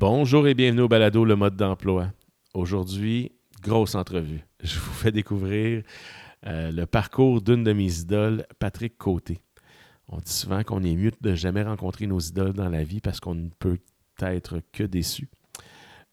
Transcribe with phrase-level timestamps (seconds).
[0.00, 2.10] Bonjour et bienvenue au balado Le mode d'emploi.
[2.54, 4.40] Aujourd'hui, grosse entrevue.
[4.62, 5.82] Je vous fais découvrir
[6.46, 9.42] euh, le parcours d'une de mes idoles, Patrick Côté.
[10.08, 13.20] On dit souvent qu'on est mieux de jamais rencontrer nos idoles dans la vie parce
[13.20, 13.76] qu'on ne peut
[14.22, 15.28] être que déçu.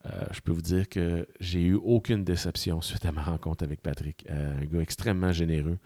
[0.06, 3.82] Euh, je peux vous dire que j'ai eu aucune déception suite à ma rencontre avec
[3.82, 4.26] Patrick.
[4.30, 5.80] Euh, un gars extrêmement généreux,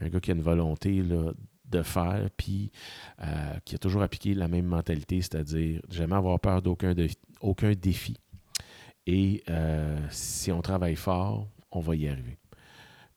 [0.00, 2.70] un gars qui a une volonté de faire, puis
[3.64, 6.94] qui a toujours appliqué la même mentalité, c'est-à-dire jamais avoir peur d'aucun
[7.40, 8.16] aucun défi.
[9.06, 9.42] Et
[10.10, 12.38] si on travaille fort, on va y arriver.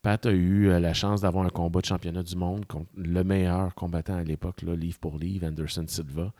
[0.01, 3.23] Pat a eu euh, la chance d'avoir un combat de championnat du monde contre le
[3.23, 6.33] meilleur combattant à l'époque, livre pour livre, Anderson Silva.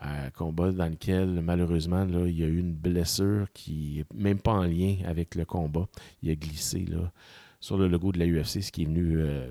[0.00, 4.52] Un combat dans lequel, malheureusement, il y a eu une blessure qui n'est même pas
[4.52, 5.86] en lien avec le combat.
[6.22, 7.10] Il a glissé là,
[7.58, 9.50] sur le logo de la UFC, ce qui est venu euh,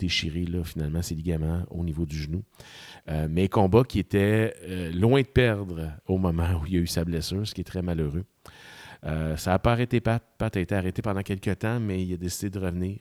[0.00, 2.42] déchirer là, finalement ses ligaments au niveau du genou.
[3.08, 4.54] Euh, mais combat qui était
[4.92, 7.82] loin de perdre au moment où il a eu sa blessure, ce qui est très
[7.82, 8.24] malheureux.
[9.04, 10.22] Euh, ça n'a pas arrêté Pat.
[10.38, 12.98] Pat a été arrêté pendant quelques temps, mais il a décidé de revenir.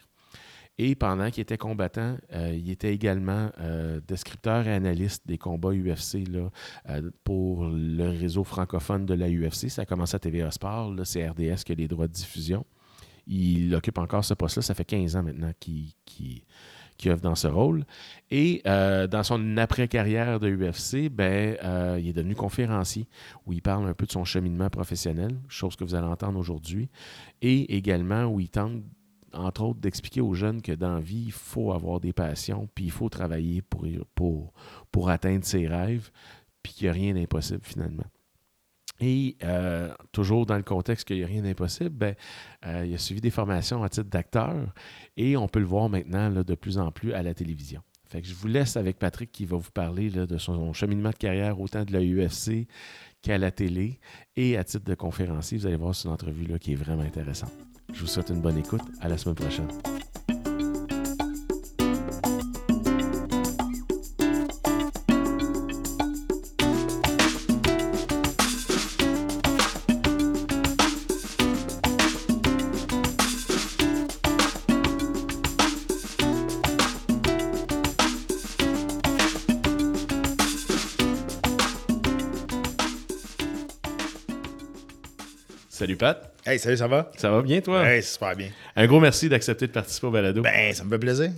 [0.77, 5.73] Et pendant qu'il était combattant, euh, il était également euh, descripteur et analyste des combats
[5.73, 6.49] UFC là,
[7.25, 9.69] pour le réseau francophone de la UFC.
[9.69, 12.65] Ça a commencé à TVA Sport, c'est RDS qui a les droits de diffusion.
[13.27, 15.91] Il occupe encore ce poste-là, ça fait 15 ans maintenant qu'il
[16.99, 17.85] qui œuvre dans ce rôle.
[18.29, 23.07] Et euh, dans son après-carrière de UFC, ben, euh, il est devenu conférencier
[23.47, 26.89] où il parle un peu de son cheminement professionnel, chose que vous allez entendre aujourd'hui,
[27.41, 28.83] et également où il tente
[29.31, 32.85] entre autres, d'expliquer aux jeunes que dans la vie, il faut avoir des passions, puis
[32.85, 34.53] il faut travailler pour, pour,
[34.91, 36.09] pour atteindre ses rêves,
[36.63, 38.05] puis qu'il n'y a rien d'impossible finalement.
[38.99, 42.15] Et euh, toujours dans le contexte qu'il n'y a rien d'impossible, ben,
[42.65, 44.55] euh, il a suivi des formations à titre d'acteur
[45.15, 47.81] et on peut le voir maintenant là, de plus en plus à la télévision.
[48.09, 51.15] Fait que je vous laisse avec Patrick qui va vous parler de son cheminement de
[51.15, 52.67] carrière autant de la UFC
[53.21, 53.99] qu'à la télé
[54.35, 55.59] et à titre de conférencier.
[55.59, 57.51] Vous allez voir cette entrevue-là qui est vraiment intéressante.
[57.93, 58.81] Je vous souhaite une bonne écoute.
[58.99, 59.67] À la semaine prochaine.
[86.49, 87.11] Hey, salut, ça va?
[87.15, 87.87] Ça va bien, toi?
[87.87, 88.49] Hey, super bien.
[88.75, 90.41] Un gros merci d'accepter de participer au balado.
[90.41, 91.29] Ben, ça me fait plaisir.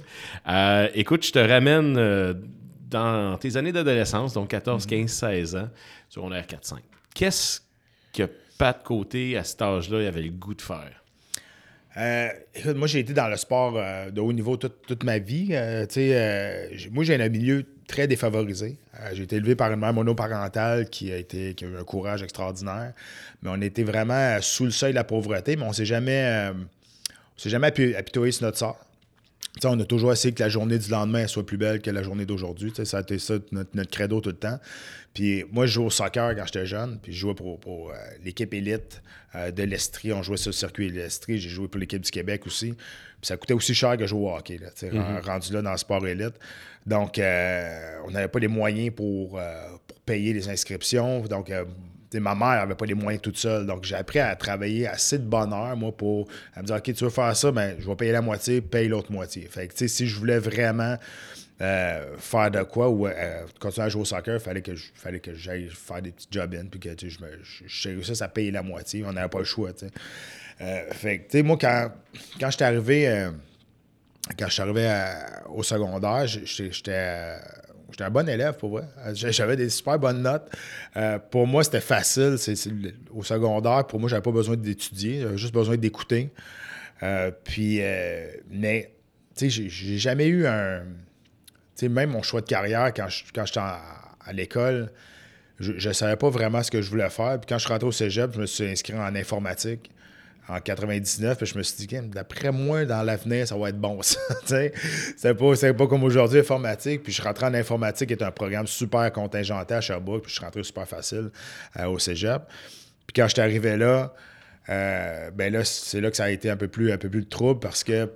[0.48, 2.34] Euh, écoute, je te ramène euh,
[2.90, 5.70] dans tes années d'adolescence, donc 14, 15, 16 ans,
[6.08, 6.76] sur r 4-5.
[7.14, 7.60] Qu'est-ce
[8.14, 8.24] que
[8.58, 11.01] Pat Côté, à cet âge-là, il avait le goût de faire?
[11.98, 12.30] Euh,
[12.76, 13.74] moi, j'ai été dans le sport
[14.12, 15.50] de haut niveau toute, ma vie.
[16.92, 18.78] moi, j'ai un milieu très défavorisé.
[19.00, 21.84] Euh, j'ai été élevé par une mère monoparentale qui a, été, qui a eu un
[21.84, 22.94] courage extraordinaire.
[23.44, 26.24] Mais on était vraiment sous le seuil de la pauvreté, mais on ne s'est jamais,
[26.26, 26.54] euh,
[27.38, 28.80] s'est jamais apitoyé sur notre sort.
[29.66, 32.26] on a toujours essayé que la journée du lendemain soit plus belle que la journée
[32.26, 32.72] d'aujourd'hui.
[32.84, 34.60] Ça a été ça notre, credo tout le temps.
[35.14, 38.54] Puis moi, je jouais au soccer quand j'étais jeune, puis je jouais pour, euh, l'équipe
[38.54, 39.02] élite
[39.34, 40.12] de l'Estrie.
[40.12, 41.40] On jouait sur le circuit de l'Estrie.
[41.40, 42.74] J'ai joué pour l'équipe du Québec aussi.
[43.22, 45.22] Puis ça coûtait aussi cher que jouer au hockey, là, mm-hmm.
[45.24, 46.34] rendu là dans le sport élite.
[46.86, 51.22] Donc, euh, on n'avait pas les moyens pour, euh, pour, payer les inscriptions.
[51.22, 51.64] Donc, euh,
[52.16, 53.68] ma mère n'avait pas les moyens toute seule.
[53.68, 56.28] Donc, j'ai appris à travailler assez de bonne heure, moi, pour
[56.58, 59.12] me dire, OK, tu veux faire ça, ben, je vais payer la moitié, paye l'autre
[59.12, 59.48] moitié.
[59.50, 60.98] Fait que, si je voulais vraiment
[62.18, 63.08] faire de quoi ou
[63.60, 66.56] continuer à jouer au soccer, il fallait que, fallait que j'aille faire des petits job
[66.56, 69.04] in puis que je, me, je, payait la moitié.
[69.06, 69.72] On n'avait pas le choix,
[70.92, 71.92] fait que, tu sais, moi, quand,
[72.40, 73.30] quand j'étais arrivé
[74.38, 74.90] quand je suis arrivé
[75.50, 77.40] au secondaire, j'étais
[78.00, 78.88] un bon élève pour vrai.
[79.14, 80.50] J'avais des super bonnes notes.
[80.96, 82.38] Euh, pour moi, c'était facile.
[83.12, 86.32] au secondaire, pour moi, j'avais pas besoin d'étudier, j'avais juste besoin d'écouter.
[87.04, 88.94] Euh, puis, euh, mais,
[89.36, 90.84] tu sais, j'ai jamais eu un.
[91.90, 94.92] Même mon choix de carrière quand j'étais à l'école,
[95.60, 97.40] je ne savais pas vraiment ce que je voulais faire.
[97.40, 99.92] Puis quand je suis rentré au cégep, je me suis inscrit en informatique
[100.50, 104.02] en 99, puis je me suis dit, d'après moi, dans l'avenir, ça va être bon,
[104.02, 104.20] ça.
[104.46, 107.04] c'est pas, pas comme aujourd'hui, informatique.
[107.04, 110.32] Puis je suis rentré en informatique, qui est un programme super contingenté à Sherbrooke, puis
[110.32, 111.32] je suis rentré super facile
[111.80, 112.42] euh, au cégep.
[113.08, 114.14] Puis quand je suis arrivé là,
[114.70, 117.22] euh, ben là, c'est là que ça a été un peu plus, un peu plus
[117.22, 118.10] de trouble parce que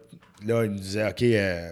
[0.46, 1.72] là, il nous disait, OK, euh,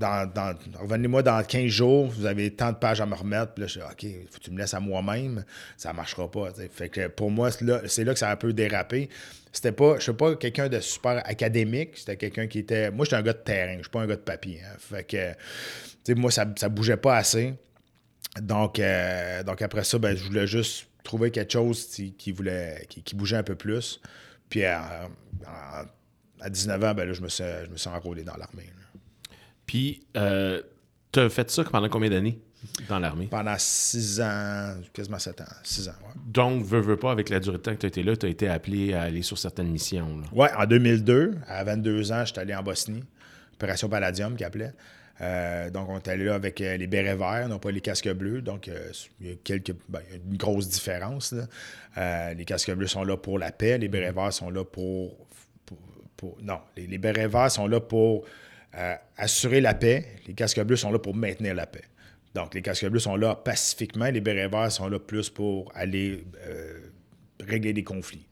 [0.00, 3.54] revenez-moi dans 15 jours, vous avez tant de pages à me remettre.
[3.54, 5.44] Puis là, je dis, OK, faut que tu me laisses à moi-même,
[5.76, 6.50] ça ne marchera pas.
[6.70, 9.08] Fait que pour moi, c'est là, que ça a un peu dérapé.
[9.52, 12.90] C'était pas, je suis pas quelqu'un de super académique, c'était quelqu'un qui était.
[12.90, 14.60] Moi, j'étais un gars de terrain, je suis pas un gars de papier.
[14.62, 14.76] Hein.
[14.78, 17.54] Fait que, moi, ça, ça bougeait pas assez.
[18.40, 21.86] Donc, euh, donc après ça, ben, je voulais juste trouver quelque chose
[22.18, 24.00] qui, voulait, qui, bougeait un peu plus.
[24.50, 25.08] Puis à,
[26.50, 28.70] 19 ans, ben là, je me je me suis enrôlé dans l'armée.
[29.66, 30.62] Puis, euh,
[31.12, 32.38] tu as fait ça pendant combien d'années
[32.88, 33.26] dans l'armée?
[33.30, 35.44] Pendant 6 ans, quasiment 7 ans.
[35.62, 36.14] 6 ans, ouais.
[36.26, 38.26] Donc, veux, veux pas, avec la durée de temps que tu as été là, tu
[38.26, 40.22] as été appelé à aller sur certaines missions.
[40.32, 43.04] Oui, en 2002, à 22 ans, j'étais allé en Bosnie.
[43.54, 44.72] Opération Palladium, qui appelait.
[45.20, 48.12] Euh, donc, on est allé là avec euh, les bérets verts, non pas les casques
[48.12, 48.42] bleus.
[48.42, 48.90] Donc, euh,
[49.20, 51.34] il y a quelques, ben, une grosse différence.
[51.96, 55.16] les casques bleus sont là pour la paix, les bérets verts sont là pour.
[56.42, 58.24] non, les, les, bérets verts sont là pour
[59.16, 61.84] assurer la paix, les casques bleus sont là pour maintenir la paix.
[62.34, 66.24] Donc, les casques bleus sont là pacifiquement, les bérets verts sont là plus pour aller
[67.40, 68.26] régler des conflits.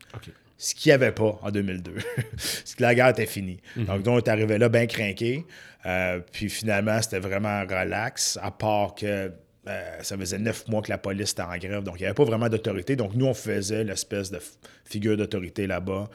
[0.56, 1.94] Ce qu'il n'y avait pas en 2002.
[2.36, 3.60] Ce que la guerre était finie.
[3.76, 3.84] Mhm.
[3.86, 5.44] Donc, on est arrivé là bien craqué.
[5.86, 9.32] Euh, puis finalement, c'était vraiment relax, à part que
[9.66, 12.14] euh, ça faisait neuf mois que la police était en grève, donc il n'y avait
[12.14, 12.96] pas vraiment d'autorité.
[12.96, 14.38] Donc nous, on faisait l'espèce de
[14.84, 16.08] figure d'autorité là-bas.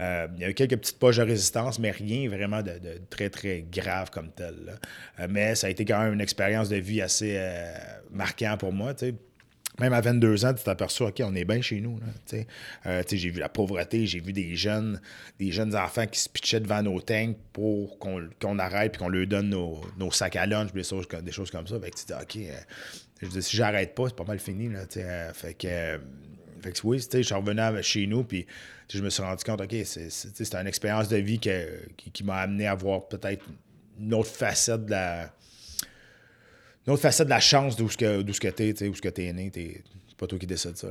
[0.00, 2.72] Euh, il y avait quelques petites poches de résistance, mais rien vraiment de,
[3.10, 4.78] très, très grave comme tel.
[5.28, 7.40] mais ça a été quand même une expérience de vie assez
[8.10, 8.94] marquante pour moi.
[9.80, 11.98] Même à 22 ans, tu t'aperçois, OK, on est bien chez nous.
[12.86, 15.00] Euh, j'ai vu la pauvreté, j'ai vu des jeunes,
[15.38, 19.26] des jeunes enfants qui se pitchaient devant nos tanks pour qu'on arrête et qu'on leur
[19.26, 21.78] donne nos, sacs à lunch, des choses, des choses comme ça.
[21.78, 22.58] Fait que tu dis, OK, euh,
[23.22, 24.68] je dis, si j'arrête pas, c'est pas mal fini.
[24.68, 26.00] Là, euh, fait que.
[26.62, 28.46] fait que oui, je suis revenu chez nous, puis
[28.90, 31.50] je me suis rendu compte, OK, c'est une expérience de vie qui,
[32.12, 33.44] qui m'a amené à voir peut-être
[33.98, 35.32] une autre facette de la,
[36.86, 39.02] une autre facette de la chance d'où ce que, d'où ce que t'es, où ce
[39.02, 39.50] que t'es né.
[39.54, 39.82] c'est
[40.16, 40.88] pas toi qui décides ça.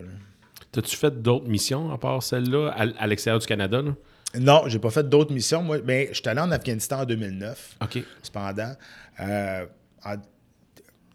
[0.71, 3.81] T'as-tu fait d'autres missions à part celle-là, à, l'extérieur du Canada?
[3.81, 3.95] Là?
[4.39, 5.63] Non, j'ai pas fait d'autres missions.
[5.63, 7.77] Moi, mais je suis allé en Afghanistan en 2009.
[7.81, 8.03] OK.
[8.21, 8.73] Cependant,
[9.21, 9.65] euh,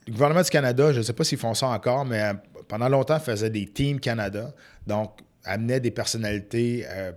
[0.07, 2.33] le gouvernement du Canada, je ne sais pas s'ils font ça encore, mais euh,
[2.67, 4.55] pendant longtemps, faisait des Teams Canada.
[4.87, 7.13] Donc, amenait des personnalités, euh,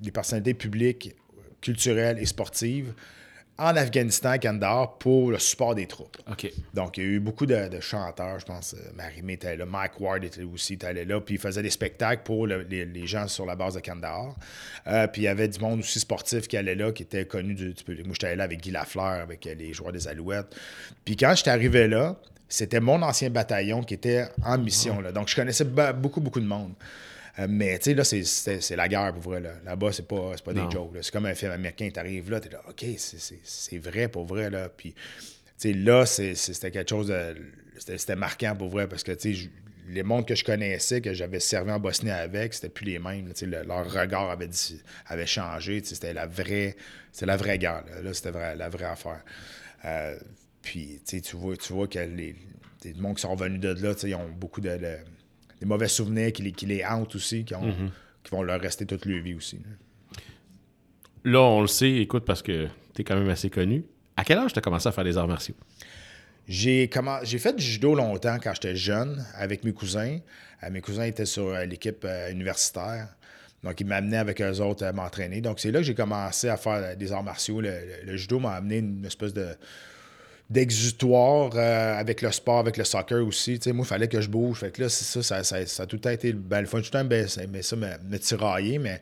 [0.00, 1.14] des personnalités publiques,
[1.60, 2.92] culturelles et sportives
[3.62, 6.16] en Afghanistan, Kandahar, pour le support des troupes.
[6.74, 8.74] Donc, il y a eu beaucoup de, chanteurs, je pense.
[8.74, 12.22] Euh, Marimé était là, Mike Ward était aussi était là, puis il faisait des spectacles
[12.24, 14.34] pour les, gens sur la base de Kandahar.
[14.88, 17.54] Euh, puis il y avait du monde aussi sportif qui allait là, qui était connu
[17.54, 20.56] du, Moi, j'étais là avec Guy Lafleur, avec euh, les joueurs des Alouettes.
[21.04, 22.16] Puis quand j'étais arrivé là,
[22.48, 25.00] c'était mon ancien bataillon qui était en mission.
[25.00, 25.12] Là.
[25.12, 26.72] Donc, je connaissais beaucoup, beaucoup de monde.
[27.38, 29.40] Euh, mais tu sais, là, c'est la guerre pour vrai.
[29.64, 30.96] Là-bas, c'est pas, pas des jokes.
[31.00, 34.50] C'est comme un film américain, t'arrives là, t'es là, OK, c'est vrai pour vrai.
[34.50, 34.68] Là.
[34.68, 35.02] Puis, tu
[35.56, 37.34] sais, là, c'était quelque chose de.
[37.78, 39.50] C'était marquant pour vrai parce que, tu sais,
[39.88, 43.32] les mondes que je connaissais, que j'avais servi en Bosnie avec, c'était plus les mêmes.
[43.40, 44.50] Le, leur regard avait,
[45.06, 45.82] avait changé.
[45.82, 46.76] C'était la vraie,
[47.22, 47.84] la vraie guerre.
[48.02, 49.24] Là, c'était la vraie affaire.
[49.84, 50.16] Euh,
[50.60, 52.36] puis, tu vois, tu vois que les,
[52.84, 54.78] les mondes qui sont revenus de là, ils ont beaucoup de,
[55.62, 57.90] des mauvais souvenirs qui les, qui les hantent aussi, qui, mhm.
[58.24, 59.60] qui, vont leur rester toute leur vie aussi.
[61.24, 61.40] Là.
[61.40, 63.84] on le sait, écoute, parce que tu es quand même assez connu.
[64.16, 65.54] À quel âge tu as commencé à faire des arts martiaux?
[66.48, 70.18] J'ai fait du judo longtemps quand j'étais jeune avec mes cousins.
[70.64, 73.06] Euh, mes cousins étaient sur euh, l'équipe euh, universitaire.
[73.62, 75.40] Donc, ils m'amenaient avec eux autres à m'entraîner.
[75.40, 77.60] Donc, c'est là que j'ai commencé à faire des arts martiaux.
[77.60, 79.46] le judo m'a amené une espèce de,
[80.52, 83.58] d'exutoire euh, avec le sport, avec le soccer aussi.
[83.60, 84.58] sais, moi, il fallait que je bouge.
[84.58, 86.78] Fait que là, ça, ça, ça, a tout été ben, le fun.
[86.78, 89.00] Tout le temps, ben, mais ça, me, me tirailler, mais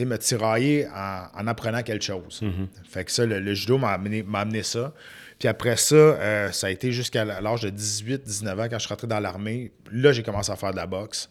[0.00, 2.42] me tirailler en, apprenant quelque chose.
[2.42, 2.90] Mm-hmm.
[2.90, 4.92] Fait que ça, le, judo m'a amené, amené, ça.
[5.38, 8.88] Puis après ça, euh, ça a été jusqu'à l'âge de 18-19 ans, quand je suis
[8.88, 9.72] rentré dans l'armée.
[9.90, 11.30] Là, j'ai commencé à faire de la boxe.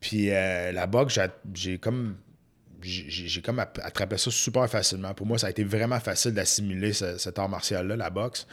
[0.00, 1.18] Puis euh, la boxe,
[1.54, 2.16] j'ai comme
[2.84, 5.14] j'ai comme attrapé ça super facilement.
[5.14, 8.46] Pour moi, ça a été vraiment facile d'assimiler cet art martial-là, la boxe.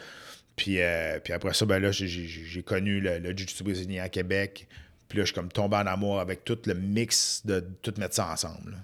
[0.56, 4.66] Puis, euh, puis après ça, ben là, j'ai connu le, le jiu-jitsu brésilien à Québec.
[5.08, 8.14] Puis là, je suis comme tombé en amour avec tout le mix de tout mettre
[8.14, 8.76] ça ensemble.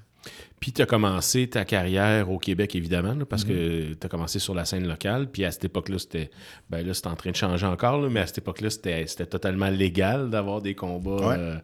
[0.61, 3.99] Puis tu as commencé ta carrière au Québec, évidemment, parce que mm-hmm.
[3.99, 5.31] tu as commencé sur la scène locale.
[5.31, 6.31] Puis à cette époque-là, c'était.
[6.69, 10.61] Ben là, en train de changer encore, mais à cette époque-là, c'était totalement légal d'avoir
[10.61, 11.33] des combats.
[11.33, 11.57] Euh,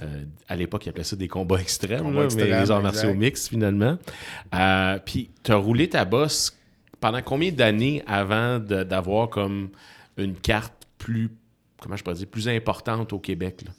[0.00, 3.98] euh, à l'époque, ils appelaient ça des combats extrêmes, mais les arts martiaux mixtes, finalement.
[4.54, 6.56] Euh, puis tu as roulé ta bosse
[7.00, 9.70] pendant combien d'années avant d'avoir comme
[10.16, 11.30] une carte plus.
[11.80, 13.62] Comment je pourrais dire, plus importante au Québec?
[13.64, 13.72] Là?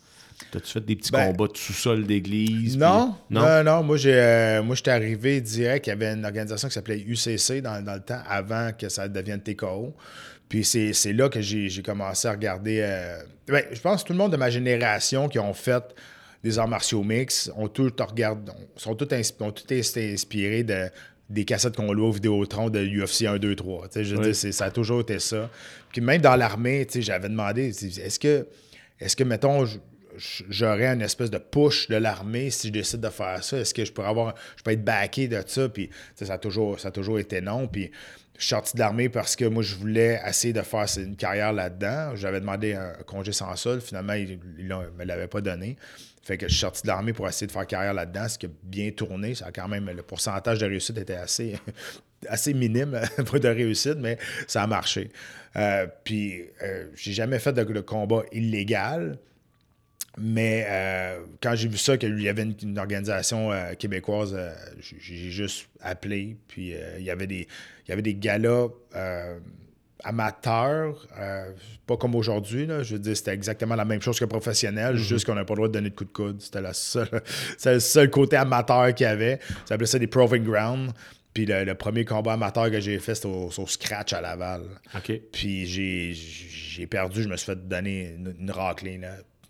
[0.51, 2.77] T'as-tu fait des petits ben, combats de sous-sol d'église?
[2.77, 5.87] Non, non, non, Moi, j'ai, euh, moi, j'étais arrivé direct.
[5.87, 9.41] Il y avait une organisation qui s'appelait UCC dans, le temps, avant que ça devienne
[9.41, 9.95] TKO.
[10.49, 12.79] Puis c'est, là que j'ai, commencé à regarder.
[12.81, 15.83] Euh, ben, je pense que tout le monde de ma génération qui ont fait
[16.43, 19.07] des arts martiaux mix ont tout regardé, sont tous
[19.39, 20.89] ont tout été inspirés de,
[21.29, 23.87] des cassettes qu'on loue au Vidéotron de UFC 1, 2, 3.
[23.95, 25.49] Je ça a toujours été ça.
[25.91, 28.47] Puis même dans l'armée, j'avais demandé, est-ce que,
[28.99, 29.65] est-ce que, mettons,
[30.17, 33.57] j'aurais une espèce de push de l'armée si je décide de faire ça?
[33.57, 35.69] Est-ce que je pourrais avoir, je peux être backé de ça?
[35.69, 37.67] Puis ça a, toujours, ça toujours été non.
[37.67, 37.91] Puis
[38.37, 41.53] je suis sorti de l'armée parce que moi, je voulais essayer de faire une carrière
[41.53, 42.15] là-dedans.
[42.15, 43.81] J'avais demandé un congé sans sol.
[43.81, 45.77] Finalement, ils ne me l'avaient pas donné.
[46.23, 48.45] Fait que je suis sorti de l'armée pour essayer de faire carrière là-dedans, ce qui
[48.45, 49.33] a bien tourné.
[49.35, 51.55] Ça a quand même, le pourcentage de réussite était assez,
[52.27, 55.09] assez minime de réussite, mais ça a marché.
[55.55, 59.17] Euh, puis, euh, j'ai jamais fait de, combat illégal.
[60.17, 64.37] Mais euh, quand j'ai vu ça, qu'il y avait une, organisation québécoise,
[64.79, 66.37] j'ai juste appelé.
[66.47, 67.47] Puis il y avait des,
[67.85, 68.67] il y avait des galas
[70.03, 71.51] amateur, euh,
[71.85, 72.67] pas comme aujourd'hui.
[72.81, 75.01] Je veux dire, c'était exactement la même chose que professionnel, mhm.
[75.01, 76.41] juste qu'on n'a pas le droit de donner de coups de coude.
[76.41, 76.61] C'était
[77.73, 79.39] le seul côté amateur qu'il y avait.
[79.41, 80.91] Ça s'appelait ça des Proving Ground.
[81.33, 84.63] Puis le, premier combat amateur que j'ai fait, c'était au, scratch à Laval.
[85.31, 88.99] Puis j'ai perdu, je me suis fait donner une, une raclée.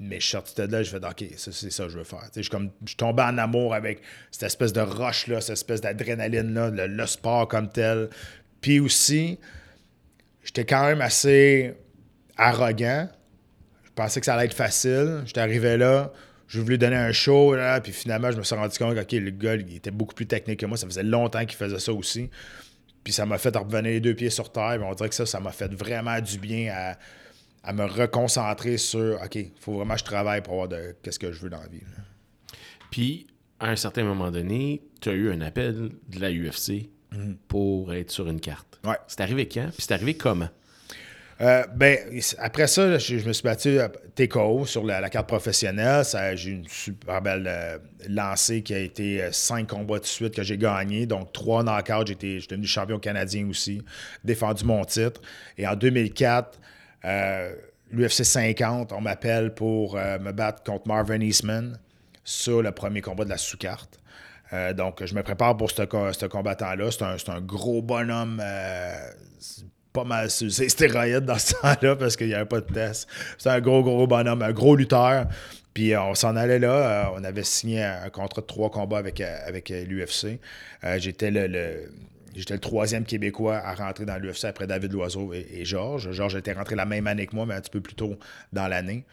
[0.03, 2.27] Mais je suis sorti de là, je fait OK, c'est ça que je veux faire.
[2.35, 6.87] Je suis, comme, je en amour avec cette espèce de rush-là, cette espèce d'adrénaline-là, le,
[6.87, 8.09] le, sport comme tel.
[8.61, 9.37] Puis aussi,
[10.43, 11.75] j'étais quand même assez
[12.35, 13.07] arrogant.
[13.83, 15.21] Je pensais que ça allait être facile.
[15.25, 16.11] J'étais arrivé là,
[16.47, 19.29] je voulais donner un show, là, puis finalement, je me suis rendu compte que le
[19.29, 20.77] gars, il était beaucoup plus technique que moi.
[20.77, 22.27] Ça faisait longtemps qu'il faisait ça aussi.
[23.03, 24.79] Puis ça m'a fait revenir les deux pieds sur terre.
[24.83, 26.97] on dirait que ça, ça m'a fait vraiment du bien à,
[27.73, 31.31] me reconcentrer sur OK, il faut vraiment que je travaille pour voir de qu'est-ce que
[31.31, 31.81] je veux dans la vie.
[32.89, 33.27] Puis,
[33.59, 37.37] à un certain moment donné, tu as eu un appel de la UFC mhm.
[37.47, 38.79] pour être sur une carte.
[38.83, 38.97] Ouais.
[39.07, 39.69] C'est arrivé quand?
[39.71, 40.49] Puis c'est arrivé comment?
[41.41, 41.97] Euh, ben,
[42.37, 46.03] après ça, je, me suis battu à TKO sur la, carte professionnelle.
[46.35, 47.77] J'ai une super belle euh,
[48.07, 51.07] lancée qui a été euh, cinq combats de suite que j'ai gagné.
[51.07, 52.05] Donc, trois knockouts.
[52.07, 53.81] J'étais devenu champion canadien aussi,
[54.23, 55.19] défendu mon titre.
[55.57, 56.59] Et en 2004,
[57.03, 61.77] l'UFC 50, on m'appelle pour me battre contre Marvin Eastman
[62.23, 64.01] sur le premier combat de la sous-carte.
[64.53, 66.91] Euh, donc, je me prépare pour ce, combattant-là.
[66.91, 68.93] C'est un, gros bonhomme, euh,
[69.93, 73.07] pas mal c'est stéroïde dans ce temps-là parce qu'il n'y avait pas de test.
[73.37, 75.27] C'est un gros, gros bonhomme, un gros lutteur.
[75.73, 77.11] Puis euh, on s'en allait là.
[77.15, 80.39] on avait signé un contrat de trois combats avec, avec l'UFC.
[80.97, 81.89] J'étais le,
[82.35, 86.11] J'étais le troisième Québécois à rentrer dans l'UFC après David Loiseau et, et Georges.
[86.11, 88.17] Georges était rentré la même année que moi, mais un petit peu plus tôt
[88.53, 89.05] dans l'année.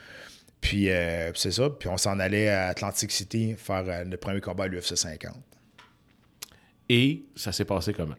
[0.60, 1.70] Puis euh, c'est ça.
[1.70, 5.34] Puis on s'en allait à Atlantic City faire euh, le premier combat à l'UFC 50.
[6.88, 8.16] Et ça s'est passé comment?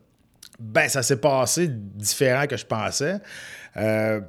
[0.60, 3.18] Ben, ça s'est passé différent que je pensais.
[3.78, 4.22] Euh,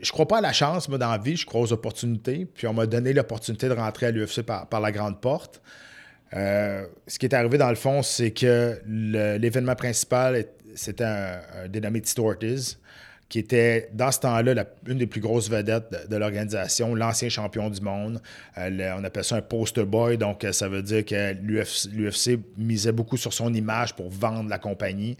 [0.00, 2.46] je crois pas à la chance, moi, dans la vie, je crois aux opportunités.
[2.46, 5.62] Puis on m'a donné l'opportunité de rentrer à l'UFC par, la grande porte.
[6.32, 12.00] Ce qui est arrivé, dans le fond, c'est que l'événement principal, c'était un, un dénommé
[12.00, 12.78] Tito Ortiz
[13.32, 17.80] qui était dans ce temps-là une des plus grosses vedettes de, l'organisation, l'ancien champion du
[17.80, 18.20] monde.
[18.58, 22.92] Euh, on appelle ça un poster boy, donc euh, ça veut dire que l'UFC misait
[22.92, 25.16] beaucoup sur son image pour vendre la compagnie.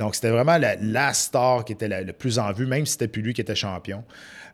[0.00, 3.22] Donc c'était vraiment la, star qui était le plus en vue, même si c'était plus
[3.22, 4.02] lui qui était champion.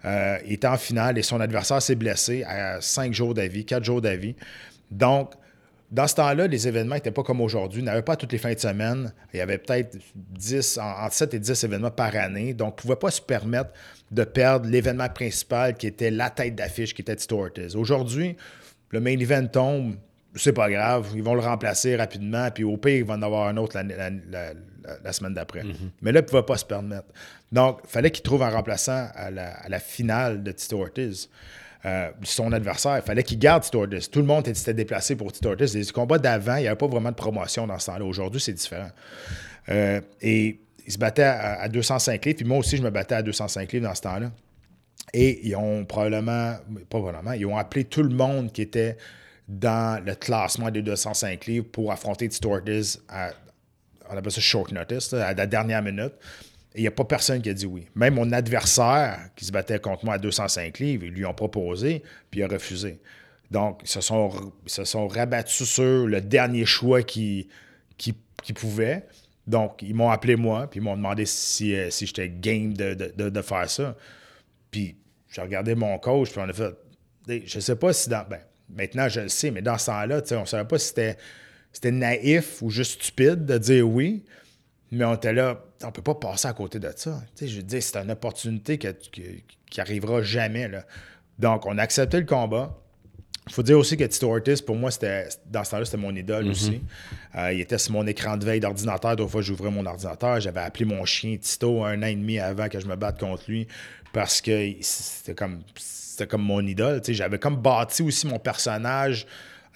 [0.05, 3.85] Euh, il était en finale et son adversaire s'est blessé à cinq jours d'avis, quatre
[3.85, 4.35] jours d'avis.
[4.91, 5.33] Donc,
[5.91, 7.81] dans ce temps-là, les événements n'étaient pas comme aujourd'hui.
[7.81, 9.13] Il n'y avait pas toutes les fins de semaine.
[9.33, 12.53] Il y avait peut-être 10, entre 7 et 10 événements par année.
[12.53, 13.71] Donc, on ne pouvait pas se permettre
[14.11, 17.75] de perdre l'événement principal qui était la tête d'affiche, qui était Tito Ortiz.
[17.75, 18.37] Aujourd'hui,
[18.91, 19.95] le main event tombe,
[20.35, 21.09] c'est pas grave.
[21.15, 22.51] Ils vont le remplacer rapidement.
[22.51, 25.63] Puis au pire, il va en avoir un autre la, semaine d'après.
[25.63, 25.91] Mm-hmm.
[26.03, 27.09] Mais là, il ne pouvait pas se permettre.
[27.51, 31.31] Donc, il fallait qu'il trouve un remplaçant à la, finale de Tito Ortiz.
[31.87, 32.97] Euh, son adversaire.
[32.97, 35.77] Il fallait qu'il garde Tito Tout le monde était déplacé pour Tito Ortiz.
[35.77, 38.05] Les combats d'avant, il n'y avait pas vraiment de promotion dans ce temps-là.
[38.05, 38.91] Aujourd'hui, c'est différent.
[39.69, 43.23] Euh, et il se battait à, 205 livres, puis moi aussi, je me battais à
[43.23, 44.33] 205 livres dans ce temps-là.
[45.15, 46.57] Et ils ont probablement,
[46.91, 48.97] pas probablement, ils ont appelé tout le monde qui était
[49.47, 53.31] dans le classement des 205 livres pour affronter Tito Ortiz à,
[54.11, 56.15] on appelle ça short notice, à la dernière minute
[56.75, 57.87] il n'y a pas personne qui a dit oui.
[57.95, 62.03] Même mon adversaire qui se battait contre moi à 205 livres, ils lui ont proposé,
[62.31, 63.01] puis il a refusé.
[63.51, 64.31] Donc, ils se sont,
[64.67, 67.47] se sont rabattus sur le dernier choix qu'ils
[67.97, 69.07] qui, qui pouvaient.
[69.47, 73.71] Donc, ils m'ont appelé moi, puis ils m'ont demandé si, euh, j'étais game de, faire
[73.71, 73.97] ça.
[74.71, 74.97] Puis,
[75.31, 76.75] j'ai regardé mon coach, puis on a fait.
[77.47, 78.29] Je sais pas si dans.
[78.29, 80.89] Ben, maintenant, je le sais, mais dans ce temps-là, on ne savait pas si
[81.73, 84.23] c'était naïf ou juste stupide de dire oui.
[84.91, 87.21] Mais on était là, on peut pas passer à côté de ça.
[87.41, 88.89] je veux dire, c'est une opportunité qui,
[89.69, 90.69] qui, arrivera jamais.
[90.69, 90.85] Là.
[91.39, 92.75] Donc, on a accepté le combat.
[93.47, 96.15] Il faut dire aussi que Tito Ortiz, pour moi, c'était dans ce temps-là, c'était mon
[96.15, 96.51] idole mm-hmm.
[96.51, 96.83] aussi.
[97.35, 99.17] Euh, il était sur mon écran de veille d'ordinateur.
[99.17, 100.41] Deux fois, j'ouvrais mon ordinateur.
[100.41, 103.45] J'avais appelé mon chien Tito un an et demi avant que je me batte contre
[103.49, 103.67] lui.
[104.13, 107.01] parce que c'était comme, c'était comme mon idole.
[107.07, 109.27] J'avais comme bâti aussi mon personnage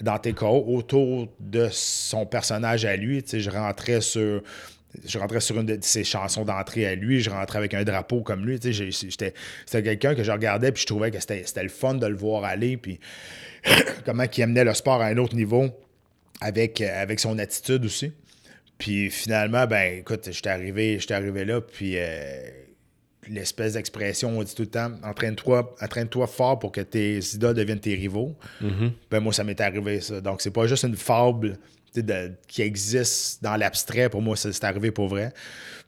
[0.00, 3.24] dans TKO autour de son personnage à lui.
[3.26, 4.42] Je rentrais sur
[5.06, 8.22] je rentrais sur une de ses chansons d'entrée à lui, je rentrais avec un drapeau
[8.22, 8.58] comme lui.
[8.60, 12.44] C'était quelqu'un que je regardais puis je trouvais que c'était le fun de le voir
[12.44, 12.76] aller.
[12.76, 13.00] Puis
[14.04, 15.70] comment il amenait le sport à un autre niveau
[16.40, 18.12] avec, avec son attitude aussi.
[18.78, 22.48] Puis finalement, ben écoute, j'étais arrivé, arrivé là, puis euh,
[23.28, 27.54] l'espèce d'expression, on dit tout le temps, entraîne-toi entraîne -toi fort pour que tes idoles
[27.54, 28.36] deviennent tes rivaux.
[28.60, 28.90] Mm-hmm.
[29.10, 30.20] Ben moi, ça m'est arrivé ça.
[30.20, 31.58] Donc, c'est pas juste une fable
[32.48, 34.08] qui existe dans l'abstrait.
[34.08, 35.32] Pour moi, c'est arrivé pour vrai.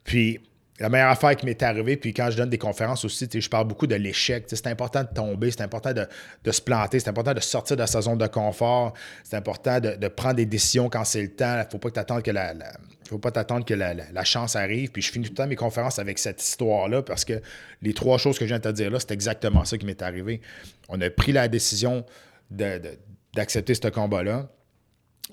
[0.03, 0.39] Puis,
[0.79, 3.65] la meilleure affaire qui m'est arrivée, puis quand je donne des conférences aussi, je parle
[3.65, 4.43] beaucoup de l'échec.
[4.47, 8.01] C'est important de tomber, c'est important de, se planter, c'est important de sortir de sa
[8.01, 8.93] zone de confort,
[9.23, 11.55] c'est important de, prendre des décisions quand c'est le temps.
[11.55, 12.53] Il ne faut pas que que la,
[13.07, 14.91] faut pas t'attendre que la, chance arrive.
[14.91, 17.41] Puis je finis tout le temps mes conférences avec cette histoire-là parce que
[17.81, 20.01] les trois choses que je viens de te dire là, c'est exactement ça qui m'est
[20.01, 20.41] arrivé.
[20.89, 22.05] On a pris la décision
[22.51, 24.49] d'accepter ce combat-là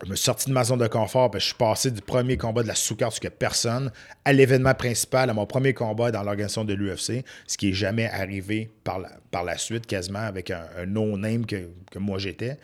[0.05, 2.37] je me suis sorti de ma zone de confort, puis je suis passé du premier
[2.37, 3.93] combat de la sous-carte que personne
[4.25, 8.09] à l'événement principal, à mon premier combat dans l'organisation de l'UFC, ce qui n'est jamais
[8.09, 12.57] arrivé par la, par la suite, quasiment avec un, no-name que, moi j'étais.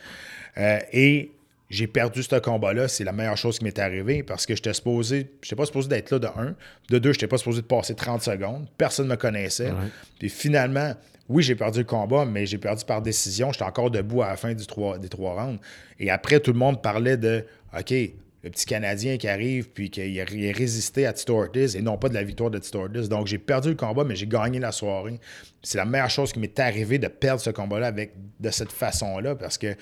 [0.57, 1.31] Euh, et
[1.69, 2.87] j'ai perdu ce combat-là.
[2.87, 6.11] C'est la meilleure chose qui m'est arrivée parce que j'étais supposé, j'étais pas supposé d'être
[6.11, 6.55] là de un.
[6.89, 8.67] De deux, j'étais pas supposé de passer 30 secondes.
[8.77, 9.71] Personne ne me connaissait.
[10.17, 10.93] Puis finalement,
[11.29, 13.51] oui, j'ai perdu le combat, mais j'ai perdu par décision.
[13.51, 15.59] J'étais encore debout à la fin des trois rounds.
[15.99, 17.45] Et après, tout le monde parlait de
[17.77, 21.97] OK, le petit Canadien qui arrive, puis qui a résisté à Tito Ortiz et non
[21.97, 23.09] pas de la victoire de Tito Ortiz.
[23.09, 25.19] Donc, j'ai perdu le combat, mais j'ai gagné la soirée.
[25.61, 29.35] C'est la meilleure chose qui m'est arrivée de perdre ce combat-là avec, de cette façon-là,
[29.35, 29.75] parce que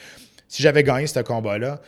[0.49, 1.81] si j'avais gagné ce combat-là,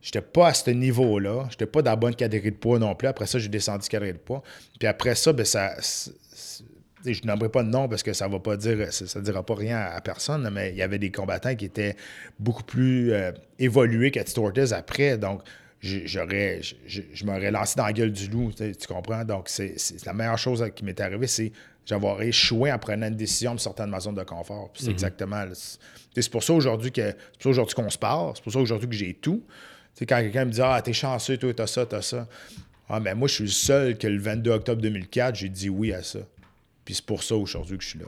[0.00, 1.46] j'étais pas à ce niveau-là.
[1.50, 3.06] J'étais pas dans la bonne catégorie de poids non plus.
[3.06, 4.42] Après ça, j'ai descendu catégorie de poids.
[4.78, 5.72] Puis après ça, ben ça,
[7.12, 9.54] je n'aimerais pas de nom parce que ça va pas dire, ça ne dira pas
[9.54, 11.96] rien à, personne, mais il y avait des combattants qui étaient
[12.38, 15.18] beaucoup plus euh, évolués qu'à Tito après.
[15.18, 15.42] Donc,
[15.82, 19.24] j'aurais, je, m'aurais lancé dans la gueule du loup, tu comprends?
[19.24, 21.52] Donc, c'est, la meilleure chose qui m'est arrivée, c'est
[21.84, 24.70] j'avoir échoué en prenant une décision, en me sortant de ma zone de confort.
[24.74, 24.92] c'est mhm.
[24.92, 25.44] exactement.
[25.52, 28.88] C'est pour ça aujourd'hui que c'est pour aujourd'hui qu'on se parle, c'est pour ça aujourd'hui
[28.88, 29.42] que j'ai tout.
[30.00, 32.26] quand quelqu'un me dit Ah, t'es chanceux, toi, t'as ça, t'as ça.
[32.88, 35.92] Ah, mais moi, je suis le seul que le 22 octobre 2004, j'ai dit oui
[35.92, 36.20] à ça.
[36.84, 38.06] Puis c'est pour ça aujourd'hui que je suis là.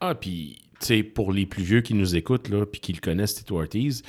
[0.00, 3.00] Ah, puis, tu sais, pour les plus vieux qui nous écoutent, là, puis qui le
[3.00, 4.02] connaissent, Tito Ortiz,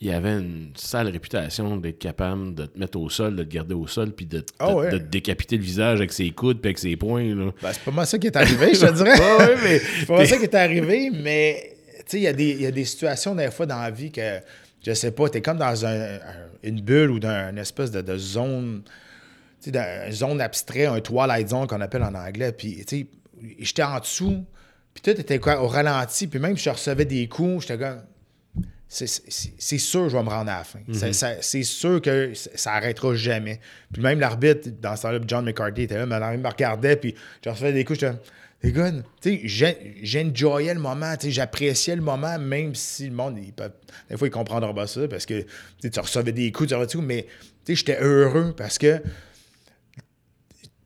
[0.00, 3.74] il avait une sale réputation d'être capable de te mettre au sol, de te garder
[3.74, 6.78] au sol, puis de, ah de, te décapiter le visage avec ses coudes puis avec
[6.78, 7.34] ses poings.
[7.34, 9.18] Ben, c'est pas moi ça qui est arrivé, je te dirais.
[9.18, 9.78] ouais, mais...
[9.78, 11.76] c'est pas moi ça qui est arrivé, mais
[12.12, 14.40] il y, a des, y a des situations des fois dans la vie que,
[14.84, 15.86] je sais pas, tu es comme dans
[16.62, 18.82] une bulle ou dans une espèce de, de zone,
[19.66, 23.06] dans une zone abstraite, un twilight zone qu'on appelle en anglais, puis tu sais
[23.58, 24.44] j'étais en dessous,
[24.92, 28.02] puis tout était quoi, au ralenti, puis même si je recevais des coups, j'étais comme.
[28.86, 30.78] C'est sûr que je vais me rendre à la fin.
[30.86, 31.12] Mhm.
[31.40, 33.58] C'est sûr que ça n'arrêtera jamais.
[33.92, 37.14] Puis même l'arbitre, dans ce temps-là, John McCarthy était là, mais il me regardait, puis
[37.44, 38.14] je recevais des coups, j'étais
[38.64, 38.92] les gars,
[40.02, 44.86] j'enjoyais le moment, j'appréciais le moment, même si le monde, des fois, il comprendra pas
[44.86, 45.44] ça, parce que
[45.82, 47.26] tu recevais des coups, tu recevais des coups, mais
[47.68, 49.02] j'étais heureux parce que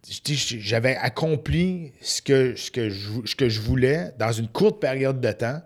[0.08, 5.32] j'avais accompli ce que, ce, que je, que je voulais dans une courte période de
[5.32, 5.60] temps.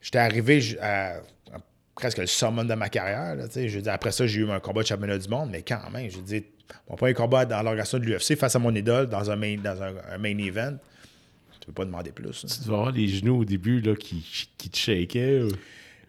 [0.00, 1.20] J'étais arrivé à,
[1.94, 3.36] presque le summum de ma carrière.
[3.54, 6.18] je après ça, j'ai eu un combat de championnat du monde, mais quand même, je
[6.18, 6.44] dis,
[6.88, 9.82] mon premier combat dans l'organisation de l'UFC face à mon idole dans un main, dans
[9.82, 10.76] un, main event,
[11.60, 12.40] tu peux pas demander plus.
[12.40, 15.42] Tu devais avoir les genoux au début là, qui, qui te shakaient.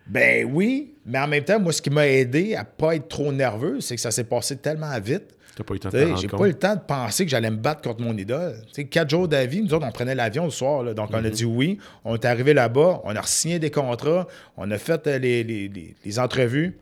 [0.07, 3.31] Ben oui, mais en même temps, moi, ce qui m'a aidé à pas être trop
[3.31, 7.25] nerveux, c'est que ça s'est passé tellement vite j'ai pas eu le temps de penser
[7.25, 8.55] que j'allais me battre contre mon idole.
[8.89, 10.83] quatre jours d'avis, nous autres, on prenait l'avion le soir.
[10.93, 11.29] donc, on a mhm.
[11.29, 11.79] dit oui.
[12.05, 16.19] On est arrivé là-bas, on a signé des contrats, on a fait euh, les, les,
[16.19, 16.77] entrevues,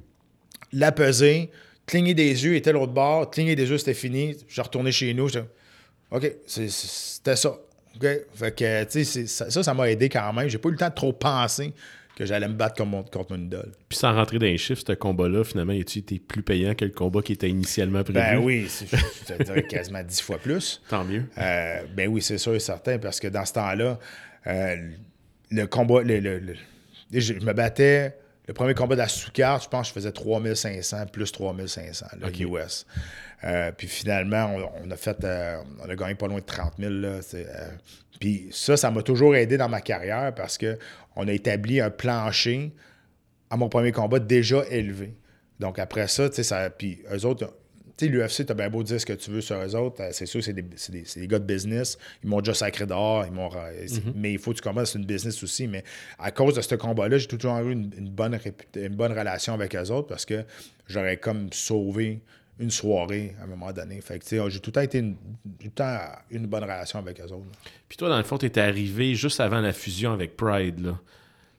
[0.73, 1.49] la pesée,
[1.85, 4.35] cligner des yeux, était l'autre bord, cligner des yeux, c'était fini.
[4.47, 5.29] Je retourné chez nous.
[6.11, 7.49] OK, c'était ça.
[7.95, 8.07] OK?
[8.33, 10.49] Fait que, ça, ça m'a aidé quand même.
[10.49, 11.73] J'ai pas eu le temps de trop penser
[12.15, 13.71] que j'allais me battre contre mon, idole.
[13.89, 16.91] Puis sans rentrer dans les chiffres, ce combat-là, finalement, tu été plus payant que le
[16.91, 18.19] combat qui était initialement prévu?
[18.19, 20.81] Ben oui, je te dirais quasiment dix fois plus.
[20.89, 21.25] Tant mieux.
[21.37, 23.99] Euh, ben oui, c'est sûr et certain, parce que dans ce temps-là,
[24.47, 24.75] euh,
[25.51, 28.15] le combat, je me battais,
[28.47, 32.27] le premier combat de la sous-carte, je pense que je faisais 3500 plus 3500, là,
[32.29, 32.85] US.
[33.43, 35.17] Euh, puis finalement, on, a fait,
[35.83, 36.91] on a gagné pas loin de 30 000.
[36.91, 37.19] Là,
[38.19, 42.71] puis ça, ça m'a toujours aidé dans ma carrière parce qu'on a établi un plancher
[43.49, 45.15] à mon premier combat déjà élevé.
[45.59, 46.69] Donc après ça, tu sais, ça.
[46.69, 47.53] Puis eux autres,
[47.97, 50.01] tu sais, l'UFC, t'as bien beau dire ce que tu veux sur eux autres.
[50.01, 50.63] euh, C'est sûr, c'est des,
[51.27, 51.97] gars de business.
[52.23, 53.25] Ils m'ont déjà sacré dehors.
[53.25, 53.49] Ils m'ont,
[53.87, 55.67] c'est- Mais il faut que tu comprennes, c'est une business aussi.
[55.67, 55.83] Mais
[56.19, 58.37] à cause de ce combat-là, j'ai toujours eu une, une bonne,
[58.75, 60.43] une bonne relation avec eux autres parce que
[60.87, 62.19] j'aurais comme sauvé
[62.59, 63.99] une soirée à un moment donné.
[64.01, 65.99] Fait que, tu sais, j'ai tout le temps été une, tout le temps
[66.31, 67.45] une bonne relation avec eux autres.
[67.89, 70.99] Puis toi, dans le fond, tu étais arrivé juste avant la fusion avec Pride, là,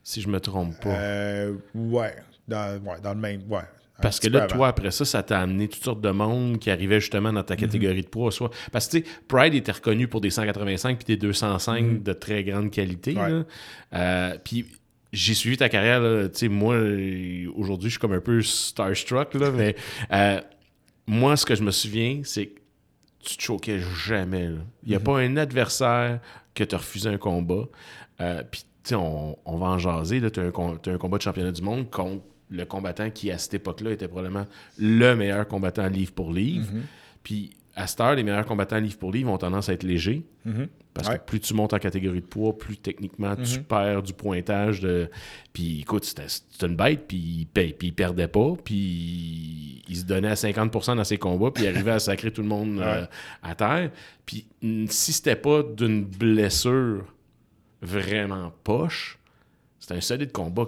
[0.02, 0.98] si je me trompe pas.
[0.98, 2.14] Euh, ouais,
[2.48, 3.42] dans, ouais, dans le même.
[3.50, 3.60] Ouais,
[4.02, 4.56] Parce que là, avant.
[4.56, 7.56] toi, après ça, ça t'a amené toutes sortes de monde qui arrivaient justement dans ta
[7.56, 8.30] catégorie de poids.
[8.30, 8.50] Soit...
[8.72, 12.44] Parce que, tu sais, Pride était reconnu pour des 185 puis des 205 de très
[12.44, 13.14] grande qualité.
[13.14, 13.42] Ouais.
[13.94, 14.66] Euh, puis
[15.12, 16.30] j'ai suivi ta carrière.
[16.30, 16.76] Tu sais, moi,
[17.54, 19.76] aujourd'hui, je suis comme un peu starstruck, là, mais
[20.12, 20.40] euh,
[21.06, 22.60] moi, ce que je me souviens, c'est que
[23.20, 24.50] tu te choquais jamais.
[24.84, 26.20] Il n'y a pas un adversaire
[26.54, 27.64] que tu refusé un combat.
[28.20, 30.20] Euh, Puis, tu sais, on, on va en jaser.
[30.30, 33.90] Tu as, un combat de championnat du monde contre le combattant qui, à cette époque-là,
[33.92, 34.46] était probablement
[34.78, 36.68] le meilleur combattant livre pour livre.
[37.22, 40.22] Puis, à cette heure, les meilleurs combattants livre pour livre ont tendance à être légers.
[40.94, 41.18] Parce Ouais.
[41.18, 44.80] que plus tu montes en catégorie de poids, plus techniquement tu perds du pointage.
[44.80, 45.10] De...
[45.52, 46.26] Puis écoute, c'était
[46.66, 51.04] une bête, puis il, puis il perdait pas, puis il se donnait à 50% dans
[51.04, 53.04] ses combats, puis il arrivait à sacrer tout le monde euh,
[53.42, 53.90] à terre.
[54.24, 54.46] Puis
[54.88, 57.04] si c'était pas d'une blessure
[57.82, 59.18] vraiment poche,
[59.78, 60.66] c'était un solide combat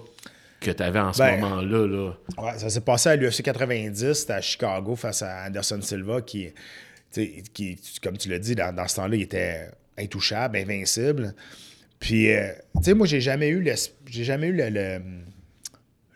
[0.61, 1.87] que tu avais en ce Ben, moment-là.
[1.87, 2.13] Là.
[2.43, 6.53] Ouais, ça s'est passé à l'UFC 90, c'était à Chicago face à Anderson Silva qui,
[7.55, 11.35] qui comme tu l'as dit, dans, dans ce temps-là, il était intouchable, invincible.
[12.01, 13.73] Puis, euh, tu sais, moi, j'ai jamais eu le,
[14.07, 15.01] j'ai jamais eu le, le-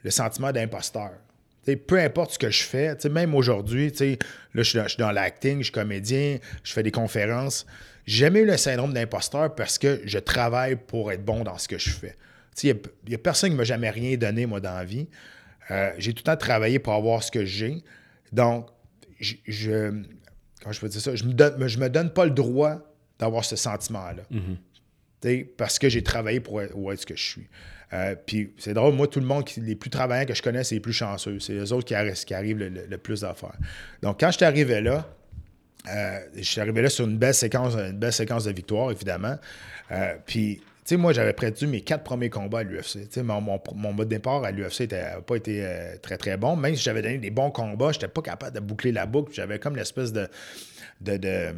[0.04, 1.10] le sentiment d'imposteur.
[1.64, 4.18] Tu sais, peu importe ce que je fais, tu sais, même aujourd'hui, tu sais,
[4.54, 7.66] là, je suis dans, je suis dans l'acting, je suis comédien, je fais des conférences.
[8.06, 11.68] J'ai jamais eu le syndrome d'imposteur parce que je travaille pour être bon dans ce
[11.68, 12.16] que je fais.
[12.62, 12.76] Il
[13.08, 15.08] n'y a, personne qui m'a jamais rien donné, moi, dans la vie.
[15.70, 17.82] Euh, j'ai tout le temps travaillé pour avoir ce que j'ai.
[18.32, 18.68] Donc,
[19.20, 20.02] je, je-
[20.60, 21.14] comment je peux dire ça?
[21.14, 22.78] Je me donne, je me donne pas le droit
[23.18, 24.22] d'avoir ce sentiment-là.
[25.22, 27.48] Sais, parce que j'ai travaillé pour être, ce que je suis.
[27.92, 30.64] Euh, puis c'est drôle, moi, tout le monde, qui, les plus travaillants que je connais,
[30.64, 31.38] c'est les plus chanceux.
[31.40, 33.56] C'est les autres qui, arri- qui arrivent le, le- le plus d'affaires.
[34.02, 35.08] Donc, quand j'étais arrivé là,
[35.88, 39.36] euh, je suis arrivé là sur une belle séquence, une belle séquence de victoires, évidemment.
[39.90, 43.16] Euh, puis, sais, moi, j'avais perdu mes quatre premiers combats à l'UFC.
[43.18, 46.56] Mon, mon, mon mode de départ à l'UFC n'a pas été euh, très, très bon.
[46.56, 49.32] Même si j'avais donné des bons combats, je n'étais pas capable de boucler la boucle.
[49.34, 50.28] J'avais comme l'espèce de,
[51.00, 51.54] de, de,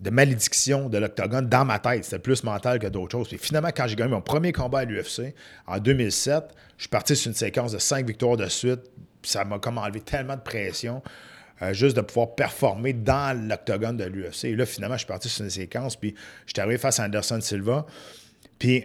[0.00, 2.04] de malédiction de l'octogone dans ma tête.
[2.04, 3.28] C'était plus mental que d'autres choses.
[3.28, 5.34] Puis finalement, quand j'ai gagné mon premier combat à l'UFC,
[5.66, 6.44] en 2007,
[6.76, 8.80] je suis parti sur une séquence de cinq victoires de suite.
[9.22, 11.02] Ça m'a comme enlevé tellement de pression.
[11.62, 14.44] euh, juste de pouvoir performer dans l'octogone de l'UFC.
[14.44, 16.14] Et là, finalement, je suis parti sur une séquence, puis
[16.46, 17.86] je suis arrivé face à Anderson Silva.
[18.58, 18.84] Puis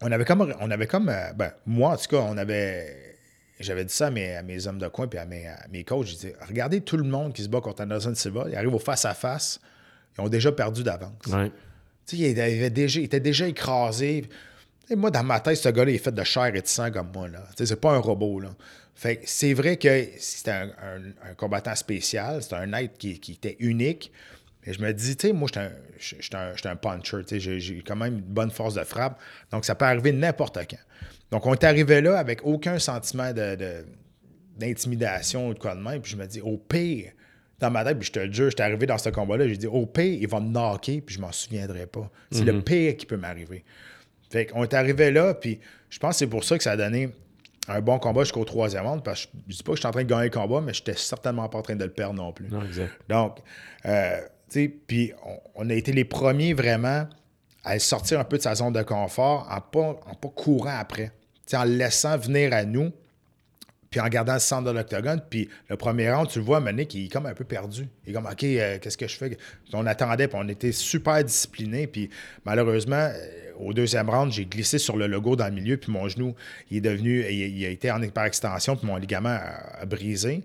[0.00, 3.16] on avait comme, on avait comme euh, ben, moi, en tout cas, on avait.
[3.58, 5.84] J'avais dit ça à mes, à mes hommes de coin puis à mes, à mes
[5.84, 6.06] coachs.
[6.06, 8.46] Je disais, regardez tout le monde qui se bat contre Anderson Silva.
[8.48, 9.60] Ils arrivent au face-à-face.
[10.16, 11.12] Ils ont déjà perdu d'avance.
[11.26, 11.50] Ouais.
[12.06, 14.24] Tu sais, il, avait déjà, il était déjà écrasé.
[14.88, 16.90] Et moi, dans ma tête, ce gars-là, il est fait de chair et de sang
[16.90, 17.28] comme moi.
[17.28, 17.44] Là.
[17.50, 18.40] Tu sais, c'est pas un robot.
[18.40, 18.48] Là.
[18.94, 22.42] Fait c'est vrai que c'était un, un- un combattant spécial.
[22.42, 24.10] C'était un être qui, qui était unique.
[24.66, 27.24] Mais je me dis, tu sais, moi, j'étais un, j'étais un, j'étais un puncher.
[27.26, 29.18] Tu sais, j'ai, quand même une bonne force de frappe.
[29.50, 30.76] Donc, ça peut arriver n'importe quand.
[31.30, 33.84] Donc, on est arrivé là avec aucun sentiment de, de-
[34.58, 36.00] d'intimidation ou de quoi de même.
[36.02, 37.12] Puis je me dis, au pire,
[37.58, 39.66] dans ma tête, puis je te le jure, j'étais arrivé dans ce combat-là, j'ai dit,
[39.66, 42.10] au pire, il va me knocker, puis je m'en souviendrai pas.
[42.30, 43.64] C'est le pire qui peut m'arriver.
[44.30, 46.76] Fait qu'on est arrivé là, puis je pense que c'est pour ça que ça a
[46.76, 47.10] donné
[47.68, 49.92] un bon combat jusqu'au troisième round, parce que je dis pas que je suis en
[49.92, 52.14] train de gagner le combat, mais je n'étais certainement pas en train de le perdre
[52.14, 52.48] non plus.
[52.48, 52.90] Non, exact.
[53.08, 53.38] Donc,
[53.86, 54.20] euh,
[54.86, 55.12] puis
[55.54, 57.06] on, a été les premiers vraiment
[57.64, 61.12] à sortir un peu de sa zone de confort en pas, pas courant après.
[61.52, 62.92] En le laissant venir à nous,
[63.90, 65.20] puis en gardant le centre de l'octogone.
[65.28, 67.88] Puis le premier round, tu le vois, Mané, qui est comme un peu perdu.
[68.06, 69.36] Il est comme, OK, euh, qu'est-ce que je fais?
[69.72, 71.88] On attendait, puis on était super disciplinés.
[71.88, 72.08] Puis
[72.44, 76.08] malheureusement, euh, au deuxième round, j'ai glissé sur le logo dans le milieu, puis mon
[76.08, 76.34] genou,
[76.70, 79.38] il est devenu, il, il a été en hyperextension, puis mon ligament
[79.80, 80.44] a brisé.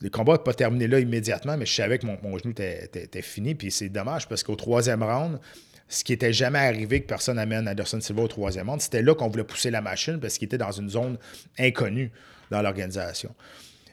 [0.00, 3.54] Le combat n'est pas terminé là immédiatement, mais je savais que mon, genou était, fini.
[3.54, 5.40] Puis c'est dommage parce qu'au troisième round,
[5.88, 9.14] ce qui n'était jamais arrivé que personne amène Anderson Silva au troisième round, c'était là
[9.14, 11.18] qu'on voulait pousser la machine parce qu'il était dans une zone
[11.58, 12.12] inconnue
[12.50, 13.34] dans l'organisation.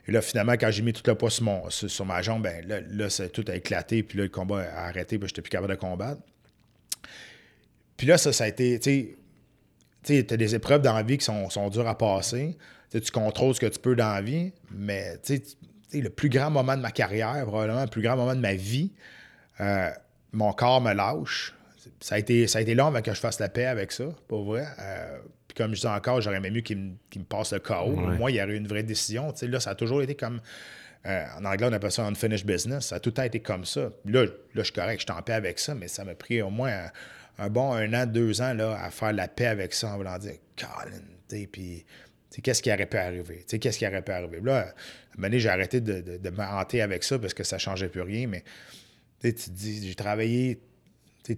[0.08, 3.46] Et là, finalement, quand j'ai mis tout le poids sur, ma jambe, ben là, tout
[3.48, 6.22] a éclaté, puis là, le combat a arrêté, puis j'étais plus capable de combattre.
[7.98, 9.16] Puis là, ça, ça a été, tu sais,
[10.04, 12.56] tu t'as des épreuves dans la vie qui sont, dures à passer.
[12.92, 15.44] Tu sais, tu contrôles ce que tu peux dans la vie, mais tu sais,
[15.94, 18.92] le plus grand moment de ma carrière, probablement le plus grand moment de ma vie,
[19.62, 19.90] euh,
[20.32, 21.54] mon corps me lâche.
[22.02, 24.06] Ça a, été, ça a été long avant que je fasse la paix avec ça,
[24.28, 24.66] pour vrai.
[24.80, 27.92] Euh, puis comme je dis encore, j'aurais aimé mieux qu'il me, passe le chaos.
[27.92, 28.18] Au Ouais.
[28.18, 29.34] moins, il y aurait eu une vraie décision.
[29.42, 30.42] Là, ça a toujours été comme
[31.06, 32.88] euh, en anglais, on appelle ça unfinished business.
[32.88, 33.92] Ça a tout le temps été comme ça.
[34.06, 36.42] Là, là je suis correct, je suis en paix avec ça, mais ça m'a pris
[36.42, 36.90] au moins
[37.38, 40.18] un, bon un an, deux ans là, à faire la paix avec ça en voulant
[40.18, 41.86] dire, Colin, puis
[42.42, 43.46] qu'est-ce qui aurait pu arriver?
[43.48, 44.40] Qu'est-ce qui aurait pu arriver?
[44.42, 44.66] Là, à un
[45.18, 47.62] moment donné, j'ai arrêté de, de, de me hanter avec ça parce que ça ne
[47.62, 48.44] changeait plus rien, mais
[49.22, 50.60] tu te dis, j'ai travaillé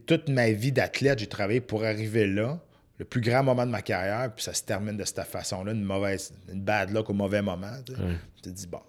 [0.05, 2.59] toute ma vie d'athlète, j'ai travaillé pour arriver là,
[2.97, 5.83] le plus grand moment de ma carrière, puis ça se termine de cette façon-là, une
[5.83, 7.71] mauvaise, une bad luck au mauvais moment.
[7.85, 8.81] Tu te dis, bon,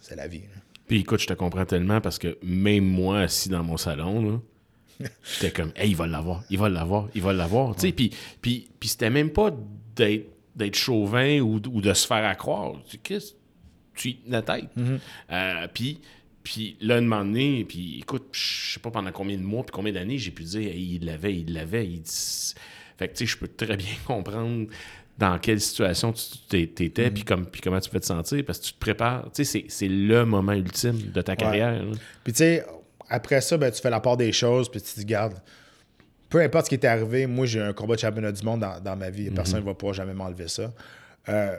[0.00, 0.42] c'est la vie.
[0.88, 4.42] Puis écoute, je te comprends tellement parce que même moi, assis dans mon salon,
[5.22, 7.76] j'étais comme, hey, il va l'avoir, il va l'avoir, il va l'avoir.
[7.76, 9.52] Puis, puis, puis c'était même pas
[9.94, 10.26] d'être
[10.74, 12.74] chauvin ou, de se faire accroire.
[13.02, 13.34] Qu'est-ce
[13.94, 14.70] tu la tête.
[14.76, 14.98] Mm-hmm.
[15.32, 16.00] Euh, puis
[16.42, 19.72] puis là, un moment donné, puis écoute, je sais pas pendant combien de mois puis
[19.72, 21.86] combien d'années j'ai pu dire, il l'avait, il l'avait.
[21.86, 22.02] Il
[22.96, 24.68] Fait que tu sais, je peux très bien comprendre
[25.18, 27.12] dans quelle situation tu étais, mm.
[27.12, 29.30] puis, comme, puis comment tu peux te sentir, parce que tu te prépares.
[29.34, 31.84] Tu sais, c'est le moment ultime de ta carrière.
[32.24, 32.64] Puis tu sais,
[33.08, 35.38] après ça, ben, tu fais la part des choses, puis tu te gardes.
[36.30, 38.96] Peu importe ce qui est arrivé, moi, j'ai un combat de championnat du monde dans,
[38.96, 39.30] ma vie.
[39.30, 39.66] Personne ne mm-hmm.
[39.66, 40.72] va pouvoir jamais m'enlever ça.
[41.28, 41.56] Euh,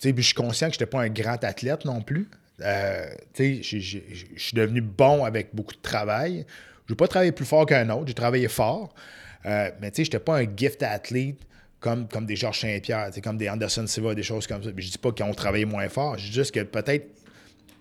[0.00, 2.28] puis je suis conscient que je n'étais pas un grand athlète non plus.
[2.62, 3.06] Euh,
[3.38, 4.00] je
[4.36, 6.46] suis devenu bon avec beaucoup de travail.
[6.86, 8.94] Je n'ai pas travaillé plus fort qu'un autre, j'ai travaillé fort.
[9.44, 11.40] Euh, mais je n'étais pas un gift athlete
[11.78, 14.70] comme, comme des Georges Saint-Pierre, comme des Anderson Silva, des choses comme ça.
[14.74, 16.16] Je dis pas qu'ils ont travaillé moins fort.
[16.16, 17.06] Je dis juste que peut-être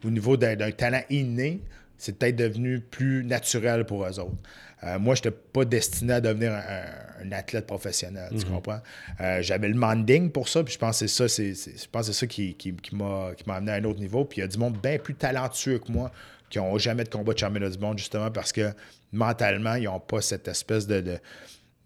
[0.04, 1.62] au niveau d'un talent inné,
[1.97, 4.36] c'est peut-être devenu plus naturel pour eux autres.
[4.84, 8.53] Euh, moi, je n'étais pas destiné à devenir un, athlète professionnel, tu mhm.
[8.53, 8.81] comprends?
[9.21, 12.13] Euh, j'avais le manding pour ça, puis je pense que c'est ça, je pense c'est
[12.13, 14.25] ça qui, qui, m'a, amené à un autre niveau.
[14.25, 16.12] Puis il y a du monde bien plus talentueux que moi
[16.49, 18.73] qui n'ont jamais de combat de championnat du monde, justement parce que
[19.12, 21.17] mentalement, ils n'ont pas cette espèce de de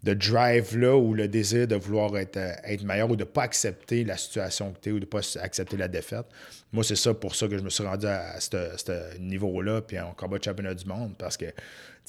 [0.04, 4.04] drive-là ou le désir de vouloir être, euh, être meilleur ou de ne pas accepter
[4.04, 6.26] la situation que tu es ou de ne pas accepter la défaite.
[6.72, 10.12] Moi, c'est ça pour ça que je me suis rendu à, ce niveau-là, puis en
[10.12, 11.46] combat de championnat du monde, parce que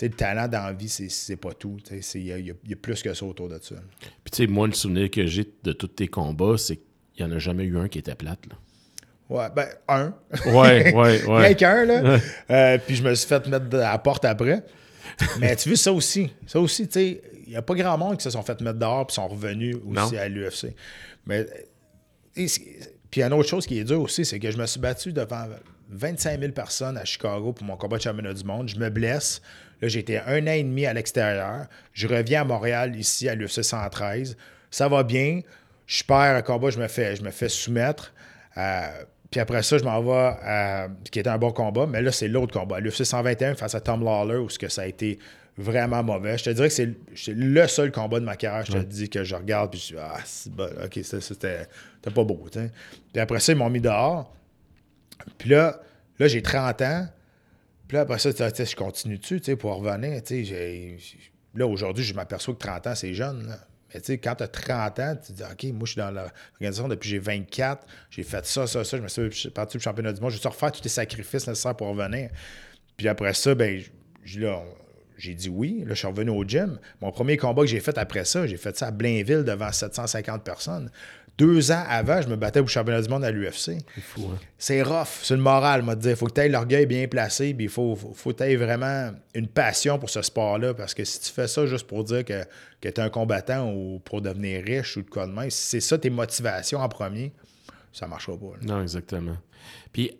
[0.01, 1.77] le talent dans la vie, c'est pas tout.
[1.91, 3.75] Il y, a plus que ça autour de ça.
[4.23, 7.31] Puis, tu sais, moi, le souvenir que j'ai de tous tes combats, c'est qu'il n'y
[7.31, 8.39] en a jamais eu un qui était plate.
[8.49, 8.55] Là.
[9.29, 10.13] Ouais, ben, un.
[10.47, 11.25] Ouais, ouais, ouais.
[11.27, 12.19] Rien qu'un, là.
[12.49, 14.63] Euh, puis je me suis fait mettre à la porte après.
[15.39, 16.31] Mais tu vois, ça aussi.
[16.45, 19.07] Ça aussi, tu sais, n'y a pas grand monde qui se sont fait mettre dehors
[19.09, 20.75] et sont revenus aussi à l'UFC.
[21.25, 21.45] Mais.
[23.09, 25.45] puis une autre chose qui est dure aussi, c'est que je me suis battu devant
[25.89, 28.69] 25 000 personnes à Chicago pour mon combat de championnat du monde.
[28.69, 29.41] Je me blesse.
[29.81, 31.67] Là, j'ai été un an et demi à l'extérieur.
[31.93, 34.37] Je reviens à Montréal, ici, à l'UFC 113.
[34.69, 35.41] Ça va bien.
[35.87, 38.13] Je perds un combat, je me fais, je me fais soumettre.
[38.57, 38.87] Euh,
[39.29, 42.27] puis après ça, je m'en vais à, qui était un bon combat, mais là, c'est
[42.27, 42.79] l'autre combat.
[42.79, 45.19] L'UFC 121 face à Tom Lawler, où ce que ça a été
[45.61, 46.37] vraiment mauvais.
[46.37, 49.23] Je te dirais que c'est le seul combat de ma carrière, je te dis, que
[49.23, 51.67] je regarde, puis je suis ah, c'est bon, ok, c'était
[52.13, 52.47] pas beau.
[52.51, 54.35] Puis après ça, ils m'ont mis dehors.
[55.37, 55.79] Puis là,
[56.19, 57.07] là j'ai 30 ans.
[57.87, 60.21] Puis là, après ça, je continue dessus pour revenir.
[61.53, 63.53] Là, aujourd'hui, je m'aperçois que 30 ans, c'est jeune.
[63.93, 65.99] Mais tu sais, quand tu as 30 ans, tu te dis, OK, moi, je suis
[65.99, 69.83] dans l'organisation depuis j'ai 24, j'ai fait ça, ça, ça, je me suis parti du
[69.83, 72.29] championnat du monde, je vais refaire tous les sacrifices nécessaires pour revenir.
[72.95, 73.81] Puis après ça, ben,
[74.37, 74.63] là,
[75.21, 75.83] j'ai dit oui.
[75.85, 76.79] Là, je suis revenu au gym.
[76.99, 80.43] Mon premier combat que j'ai fait après ça, j'ai fait ça à Blainville devant 750
[80.43, 80.89] personnes.
[81.37, 83.53] Deux ans avant, je me battais au championnat du monde à l'UFC.
[83.55, 84.37] C'est hein?
[84.57, 85.07] C'est rough.
[85.23, 86.09] C'est le moral, m'a dit.
[86.09, 88.55] Il faut que tu aies l'orgueil bien placé, puis il faut, faut, que tu aies
[88.55, 90.73] vraiment une passion pour ce sport-là.
[90.73, 92.43] Parce que si tu fais ça juste pour dire que,
[92.81, 95.65] que tu es un combattant ou pour devenir riche ou de quoi de même, si
[95.67, 97.31] c'est ça tes motivations en premier,
[97.93, 98.57] ça ne marchera pas.
[98.63, 99.37] Non, exactement.
[99.93, 100.17] Puis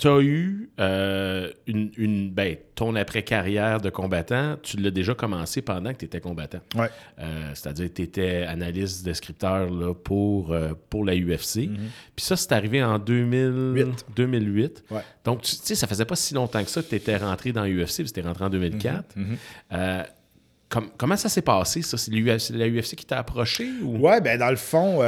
[0.00, 5.92] tu as eu euh, une, ben, ton après-carrière de combattant, tu l'as déjà commencé pendant
[5.92, 6.60] que tu étais combattant.
[6.74, 6.88] Ouais.
[7.18, 11.68] Euh, c'est-à-dire que tu étais analyste descripteur là, pour, euh, pour la UFC.
[11.68, 11.76] Mm-hmm.
[12.16, 14.06] Puis ça, c'est arrivé en 2008.
[14.16, 14.84] 2008.
[14.90, 15.02] Ouais.
[15.22, 17.64] Donc, tu sais, ça faisait pas si longtemps que ça que tu étais rentré dans
[17.64, 19.04] l'UFC, tu étais rentré en 2004.
[19.18, 19.36] Mm-hmm.
[19.70, 20.88] Mm-hmm.
[20.96, 21.98] comment ça s'est passé, ça?
[21.98, 23.68] C'est la UFC qui t'a approché?
[23.82, 23.98] Ou?
[23.98, 25.02] Ouais, ben dans le fond,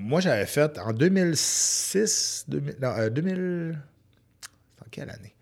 [0.00, 3.78] moi, j'avais fait en 2006, 2000, non, 2000
[4.96, 5.34] quelle année?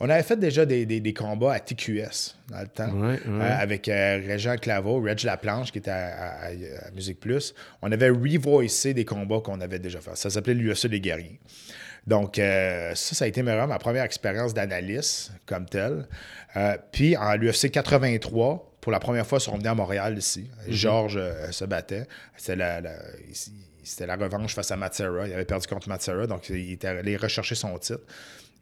[0.00, 3.16] On avait fait déjà des, combats à TQS dans le temps, euh,
[3.60, 6.50] avec euh, Régent Claveau, Reg Laplanche, qui était à,
[6.94, 7.52] Musique Plus.
[7.82, 10.14] On avait revoicé des combats qu'on avait déjà fait.
[10.14, 11.40] Ça s'appelait l'UFC des guerriers.
[12.06, 16.06] Donc, euh, ça, ça a été vraiment ma première expérience d'analyste comme tel.
[16.92, 20.48] puis, en l'UFC 83, pour la première fois, ils sont venus à Montréal ici.
[20.68, 20.72] Mm-hmm.
[20.72, 22.06] Georges se battait.
[22.36, 22.80] C'est la,
[23.82, 25.26] c'était la revanche face à Matsera.
[25.26, 28.02] Il avait perdu contre Matsera, donc il était allé rechercher son titre.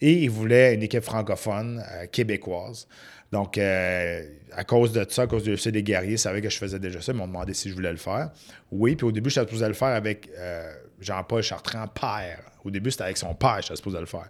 [0.00, 2.86] Et il voulait une équipe francophone euh, québécoise.
[3.32, 6.58] Donc, euh, à cause de ça, à cause de des guerriers, ils savaient que je
[6.58, 7.12] faisais déjà ça.
[7.12, 8.30] Ils m'ont demandé si je voulais le faire.
[8.70, 12.40] Oui, puis au début, j'étais supposé le faire avec euh, Jean-Paul Chartrand, père.
[12.64, 14.28] Au début, c'était avec son père, j'étais supposé le faire.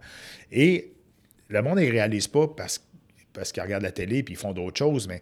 [0.50, 0.92] Et
[1.48, 2.81] le monde ne réalise pas parce,
[3.33, 5.20] parce qu'ils regardent la télé et ils font d'autres choses, mais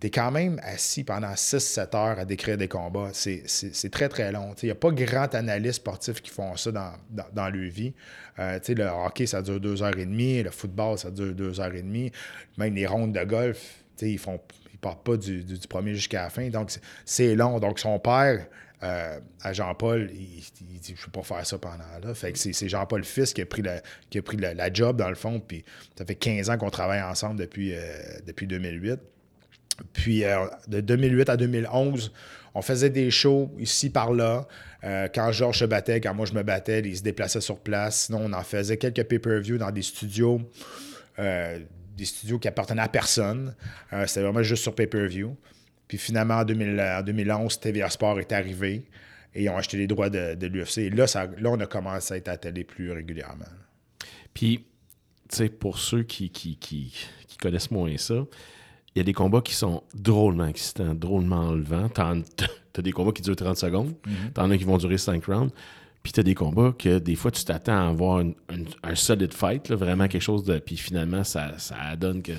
[0.00, 3.10] tu es quand même assis pendant 6-7 heures à décrire des combats.
[3.12, 4.54] C'est très, très long.
[4.62, 6.92] Il n'y a pas grand analystes sportifs qui font ça dans,
[7.32, 7.94] dans, leur vie.
[8.38, 10.42] Euh, le hockey, ça dure 2 heures et demie.
[10.42, 12.12] Le football, ça dure 2 heures et demie.
[12.58, 14.40] Même les rondes de golf, ils font
[14.76, 16.50] ils partent pas du, premier jusqu'à la fin.
[16.50, 16.70] Donc,
[17.06, 17.58] c'est long.
[17.60, 18.46] Donc, son père,
[18.82, 20.42] euh, à Jean-Paul, il,
[20.80, 22.12] dit Je ne peux pas faire ça pendant là.
[22.14, 23.80] Fait que c'est Jean-Paul fils qui a pris, la,
[24.10, 25.40] qui a pris la, job, dans le fond.
[25.40, 25.64] Puis
[25.96, 27.80] ça fait 15 ans qu'on travaille ensemble depuis, euh,
[28.26, 29.00] depuis 2008.
[29.92, 32.12] Puis euh, de 2008 à 2011,
[32.54, 34.46] on faisait des shows ici par là.
[34.84, 38.06] Euh, quand Georges se battait, quand moi je me battais, il se déplaçait sur place.
[38.06, 40.40] Sinon, on en faisait quelques pay-per-view dans des studios,
[41.18, 41.58] euh,
[41.96, 43.54] des studios qui appartenaient à personne.
[44.06, 45.36] C'était vraiment juste sur pay-per-view.
[45.88, 48.84] Puis finalement, en, 2011, TVA Sport est arrivé
[49.34, 50.78] et ils ont acheté les droits de, l'UFC.
[50.78, 51.06] Et là,
[51.38, 53.44] là, on a commencé à être à télé plus régulièrement.
[54.34, 54.66] Puis,
[55.28, 56.30] tu sais, pour ceux qui
[57.40, 58.26] connaissent moins ça,
[58.96, 61.90] il y a des combats qui sont drôlement excitants, drôlement enlevants.
[61.90, 62.14] T'as
[62.78, 64.32] as des combats qui durent 30 secondes, mm-hmm.
[64.32, 65.52] t'en as qui vont durer 5 rounds.
[66.02, 68.24] Puis t'as des combats que des fois tu t'attends à avoir
[68.82, 70.58] un solid fight, vraiment quelque chose de.
[70.58, 71.52] Puis finalement, ça,
[71.98, 72.32] donne que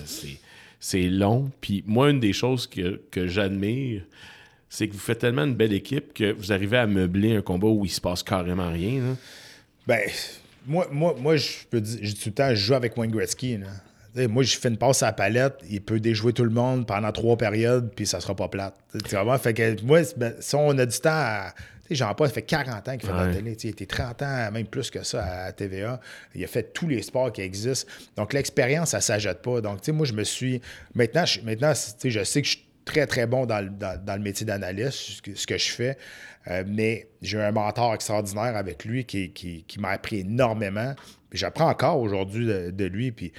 [0.80, 1.52] c'est long.
[1.62, 4.02] Puis moi, une des choses que, j'admire,
[4.68, 7.68] c'est que vous faites tellement une belle équipe que vous arrivez à meubler un combat
[7.68, 9.16] où il se passe carrément rien.
[9.86, 10.02] Ben,
[10.66, 13.58] moi, moi, moi je peux dire, tout le temps, je joue avec Wayne Gretzky.
[13.58, 13.68] Là
[14.26, 17.12] moi, je fais une passe à la palette, il peut déjouer tout le monde pendant
[17.12, 18.76] trois périodes, puis ça sera pas plate.
[19.40, 21.54] Fait que moi, ben, si on a du temps à.
[21.90, 23.56] Jean-Paul, ça fait 40 ans qu'il fait de la télé.
[23.64, 26.02] Il était 30 ans, même plus que ça, à TVA.
[26.36, 27.90] Il a fait tous les sports qui existent.
[28.18, 29.62] Donc, l'expérience, ça ne s'ajoute pas.
[29.62, 30.62] Donc, moi, je me suis.
[30.96, 35.22] Maintenant, je, maintenant je sais que je suis très, très bon dans le, métier d'analyste,
[35.34, 35.98] ce que je fais.
[36.50, 40.94] Euh, mais j'ai un mentor extraordinaire avec lui qui, m'a appris énormément.
[41.32, 43.12] J'apprends encore aujourd'hui de, de, lui.
[43.12, 43.34] Puis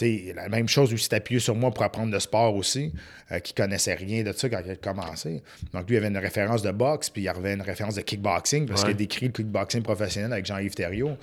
[0.00, 2.92] la même chose, lui s'est appuyé sur moi pour apprendre le sport aussi,
[3.32, 5.42] euh, qui connaissait rien de ça quand il a commencé.
[5.72, 8.66] Donc, lui, il avait une référence de boxe, puis il avait une référence de kickboxing,
[8.66, 11.16] parce qu'il a décrit le kickboxing professionnel avec Jean-Yves Thériault.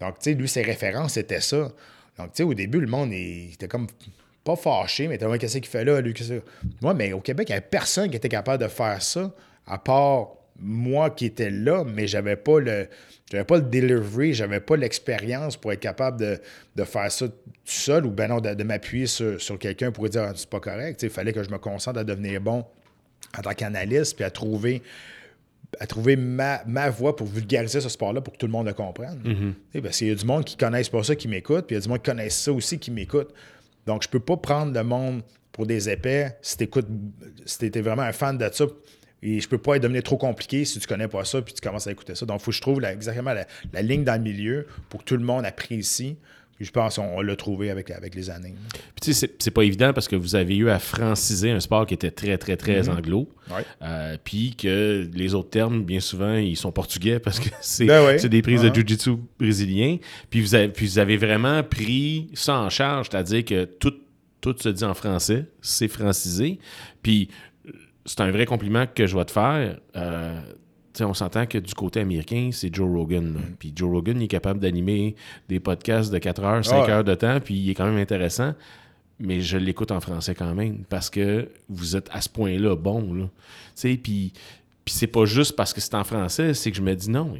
[0.00, 1.72] Donc, tu sais, lui, ses références, c'était ça.
[2.18, 3.86] Donc, tu sais, au début, le monde il, était comme
[4.44, 6.14] pas fâché, mais t'as qu'est-ce qu'il fait là, lui,
[6.80, 9.32] Moi, mais au Québec, il n'y avait personne qui était capable de faire ça,
[9.66, 12.88] à part moi qui étais là, mais j'avais pas le
[13.32, 16.20] j'avais pas le delivery, j'avais pas l'expérience pour être capable
[16.76, 20.32] de, faire ça tout seul ou ben non, de, m'appuyer sur, quelqu'un pour dire ah,
[20.36, 21.02] c'est pas correct.
[21.02, 22.62] Il fallait que je me concentre à devenir bon
[23.38, 24.82] en tant qu'analyste puis à trouver
[25.80, 28.74] à trouver ma, ma voie pour vulgariser ce sport-là pour que tout le monde le
[28.74, 29.54] comprenne.
[29.74, 29.80] Mm-hmm.
[29.80, 31.78] Parce qu'il y a du monde qui ne connaissent pas ça qui m'écoute, puis il
[31.78, 33.32] y a du monde qui connaissent ça aussi qui m'écoute.
[33.86, 36.68] Donc, je peux pas prendre le monde pour des épais si tu
[37.46, 38.66] si étais vraiment un fan de ça
[39.22, 41.60] et je peux pas être devenu trop compliqué si tu connais pas ça puis tu
[41.60, 42.26] commences à écouter ça.
[42.26, 45.16] Donc, il faut que je trouve exactement la, ligne dans le milieu pour que tout
[45.16, 46.16] le monde apprécie.
[46.56, 48.54] Puis je pense qu'on l'a trouvé avec, avec les années.
[48.72, 51.86] Puis tu sais, c'est pas évident parce que vous avez eu à franciser un sport
[51.86, 52.98] qui était très, très, très mm-hmm.
[52.98, 53.28] anglo.
[53.80, 58.16] Euh, puis que les autres termes, bien souvent, ils sont portugais parce que c'est ben
[58.16, 58.74] des prises de uh-huh.
[58.74, 59.96] jiu-jitsu brésilien.
[60.30, 63.94] Puis vous, avez, puis vous avez vraiment pris ça en charge, c'est-à-dire que tout,
[64.40, 66.58] tout se dit en français, c'est francisé.
[67.02, 67.28] Puis
[68.04, 69.78] c'est un vrai compliment que je vais te faire.
[69.96, 70.40] Euh,
[71.00, 73.24] on s'entend que du côté américain, c'est Joe Rogan.
[73.24, 73.56] Mm.
[73.58, 75.14] Puis Joe Rogan, il est capable d'animer
[75.48, 78.54] des podcasts de 4 heures, 5 heures de temps, puis il est quand même intéressant.
[79.18, 83.14] Mais je l'écoute en français quand même, parce que vous êtes à ce point-là bon.
[83.14, 83.24] Là.
[83.76, 84.32] Puis, puis
[84.86, 87.34] c'est pas juste parce que c'est en français, c'est que je me dis non,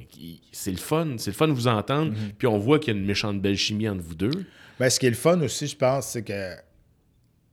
[0.53, 1.17] c'est le fun.
[1.19, 2.13] C'est le fun de vous entendre.
[2.13, 2.35] Mm-hmm.
[2.39, 4.47] Puis on voit qu'il y a une méchante belle chimie entre vous deux.
[4.79, 6.55] Mais ce qui est le fun aussi, je pense, c'est que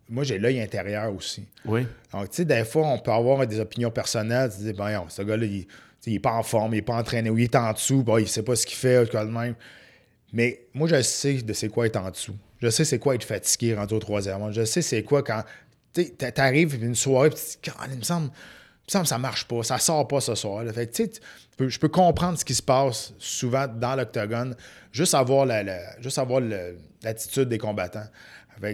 [0.09, 1.45] moi, j'ai l'œil intérieur aussi.
[1.65, 1.85] Oui.
[2.11, 4.51] Donc, tu sais, des fois, on peut avoir des opinions personnelles.
[4.55, 5.67] Tu dis, ben, ce gars-là, il,
[6.07, 8.27] n'est pas en forme, il n'est pas entraîné, ou il est en dessous, bon, il
[8.27, 9.55] sait pas ce qu'il fait, tout même.
[10.33, 12.35] Mais moi, je sais de c'est quoi être en dessous.
[12.59, 14.51] Je sais c'est quoi être fatigué rendu au troisième mois.
[14.51, 15.43] Je sais c'est quoi quand
[15.93, 18.29] tu arrives une soirée, tu te dis, il me semble,
[18.93, 20.63] il me ça marche pas, ça sort pas ce soir.
[20.73, 21.11] Fait tu sais,
[21.57, 24.55] je peux comprendre ce qui se passe souvent dans l'octogone,
[24.91, 28.07] juste avoir l'attitude des combattants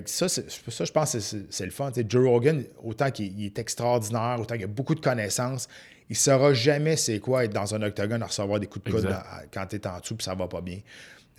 [0.06, 0.41] ça, ça,
[0.86, 1.91] je pense que c'est le fun.
[2.08, 5.68] Joe Rogan, autant qu'il est extraordinaire, autant qu'il a beaucoup de connaissances,
[6.10, 8.91] il ne saura jamais c'est quoi être dans un octogone à recevoir des coups de
[8.91, 9.16] coude
[9.51, 10.80] quand tu es en dessous et ça va pas bien.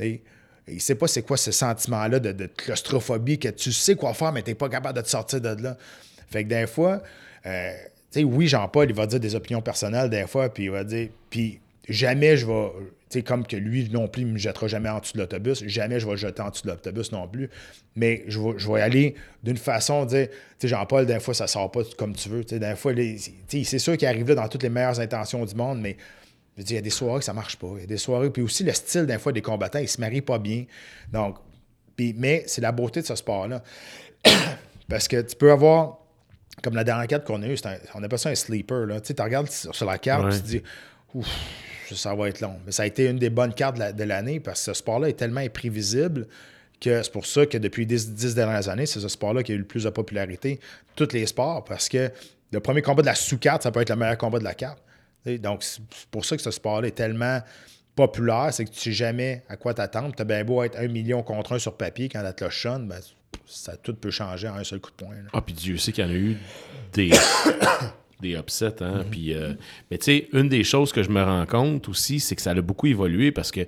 [0.01, 0.21] il
[0.68, 4.43] ne sait pas c'est quoi ce sentiment-là de, claustrophobie, que tu sais quoi faire, mais
[4.43, 5.77] tu n'es pas capable de te sortir de là.
[6.29, 7.03] Fait que des fois,
[7.47, 7.73] euh,
[8.16, 11.11] oui, Jean-Paul, il va dire des opinions personnelles des fois, puis il va dire.
[11.31, 12.70] Puis jamais je vais.
[13.09, 15.18] Tu sais, comme que lui non plus, il ne me jettera jamais en dessous de
[15.20, 15.62] l'autobus.
[15.66, 17.49] Jamais je vais le jeter en dessous de l'autobus non plus.
[17.95, 19.14] Mais je vais, je vais aller
[19.45, 22.45] d'une façon, dire, tu sais, Jean-Paul, d'un fois, ça sort pas comme tu veux.
[22.45, 24.68] Tu sais, d'un fois, les- tu sais, c'est sûr qu'il arrive là dans toutes les
[24.70, 25.97] meilleures intentions du monde, mais
[26.57, 27.68] je veux dire, il y a des soirées que ça marche pas.
[27.76, 28.30] Il y a des soirées.
[28.30, 30.64] Puis aussi, le style, d'un fois, des combattants, ils se marient pas bien.
[31.12, 31.37] Donc,
[31.95, 33.62] puis- mais c'est la beauté de ce sport-là.
[34.89, 35.99] Parce que tu peux avoir,
[36.62, 38.87] comme la dernière carte qu'on a eue, un- on appelle ça un sleeper.
[38.87, 39.01] Là.
[39.01, 40.32] Tu sais, tu regardes sur, sur la carte, Ouais.
[40.32, 40.62] tu te dis,
[41.14, 41.26] ouf,
[41.95, 42.57] ça va être long.
[42.66, 44.74] Mais ça a été une des bonnes cartes de la- de l'année parce que ce
[44.74, 46.26] sport-là est tellement imprévisible
[46.80, 49.55] que c'est pour ça que depuis les dix, dernières années, c'est ce sport-là qui a
[49.55, 50.57] eu le plus de popularité
[50.97, 52.11] de tous les sports parce que
[52.53, 54.78] le premier combat de la sous-carte, ça peut être le meilleur combat de la carte.
[55.26, 55.80] Donc, c'est
[56.11, 57.41] pour ça que ce sport-là est tellement
[57.97, 60.14] populaire, c'est que tu sais jamais à quoi t'attendre.
[60.14, 62.87] Tu as bien beau être un million contre un sur papier quand la cloche sonne,
[62.87, 63.01] ben,
[63.47, 65.14] ça tout peut changer en un seul coup de poing.
[65.14, 65.30] là.
[65.32, 66.37] Ah, puis Dieu sait qu'il y en a eu
[66.93, 67.11] des,
[68.21, 68.83] des upsets.
[68.83, 69.05] Hein?
[69.11, 69.53] Puis, euh,
[69.91, 72.51] mais tu sais, une des choses que je me rends compte aussi, c'est que ça
[72.51, 73.67] a beaucoup évolué parce que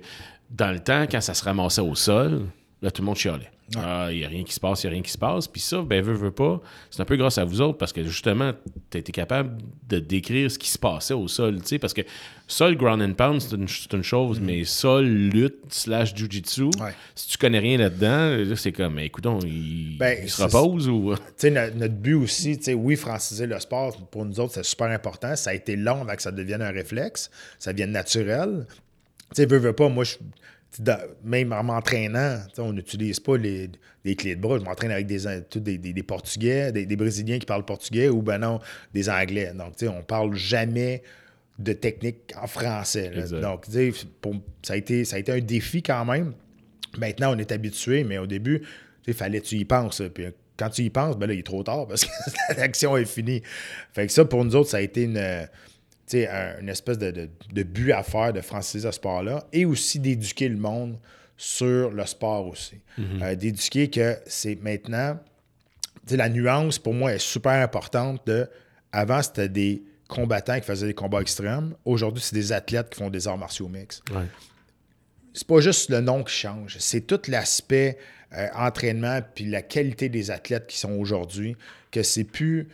[0.49, 2.47] dans le temps, quand ça se ramassait au sol,
[2.81, 3.51] là, tout le monde chialait.
[3.77, 5.47] Ah, il n'y a rien qui se passe, il n'y a rien qui se passe.
[5.47, 6.59] Puis ça, ben, veut, veut pas,
[6.89, 8.51] c'est un peu grâce à vous autres parce que justement,
[8.89, 9.57] tu as été capable
[9.87, 11.59] de décrire ce qui se passait au sol.
[11.61, 12.01] tu sais, Parce que
[12.47, 13.55] sol, ground and pound, c'est
[13.93, 16.93] une, chose, mais sol, lutte, slash jujitsu, Ouais.
[17.13, 21.13] si tu connais rien là-dedans, là, c'est comme, écoute, il, Ben, il se repose ou?
[21.15, 24.53] Tu sais, no- notre but aussi, tu sais, oui, franciser le sport, pour nous autres,
[24.55, 25.35] c'est super important.
[25.35, 28.65] Ça a été long avant que ça devienne un réflexe, ça devienne naturel.
[28.69, 30.15] Tu sais, veux, veux pas, moi, je,
[31.23, 33.69] même en m'entraînant, on n'utilise pas les,
[34.05, 34.59] les clés de bras.
[34.59, 35.19] Je m'entraîne avec des,
[35.55, 38.59] des, des- des Portugais, des, Brésiliens qui parlent portugais ou, ben non,
[38.93, 39.51] des Anglais.
[39.55, 41.01] Donc, tu sais, on parle jamais
[41.57, 43.11] de technique en français.
[43.41, 43.91] Donc, tu sais,
[44.21, 46.33] pour- ça, a été, ça a été un défi quand même.
[46.97, 48.61] Maintenant, on est habitué, mais au début,
[49.07, 50.01] il fallait que tu y penses.
[50.13, 50.25] Puis
[50.57, 52.11] quand tu y penses, ben là, il est trop tard parce que
[52.57, 53.41] l'action est finie.
[53.93, 55.47] Fait que ça, pour nous autres, ça a été une,
[56.15, 59.99] un- une espèce de, de- de but à faire de franciser ce sport-là et aussi
[59.99, 60.97] d'éduquer le monde
[61.37, 62.75] sur le sport aussi.
[62.99, 65.17] Euh, d'éduquer que c'est maintenant,
[66.11, 68.47] la nuance pour moi est super importante de
[68.91, 71.75] avant, c'était des combattants qui faisaient des combats extrêmes.
[71.85, 74.25] Aujourd'hui, c'est des athlètes qui font des arts martiaux mix Ouais.
[75.33, 77.97] c'est pas juste le nom qui change, c'est tout l'aspect
[78.33, 81.55] euh, entraînement puis la qualité des athlètes qui sont aujourd'hui,
[81.91, 82.67] que c'est plus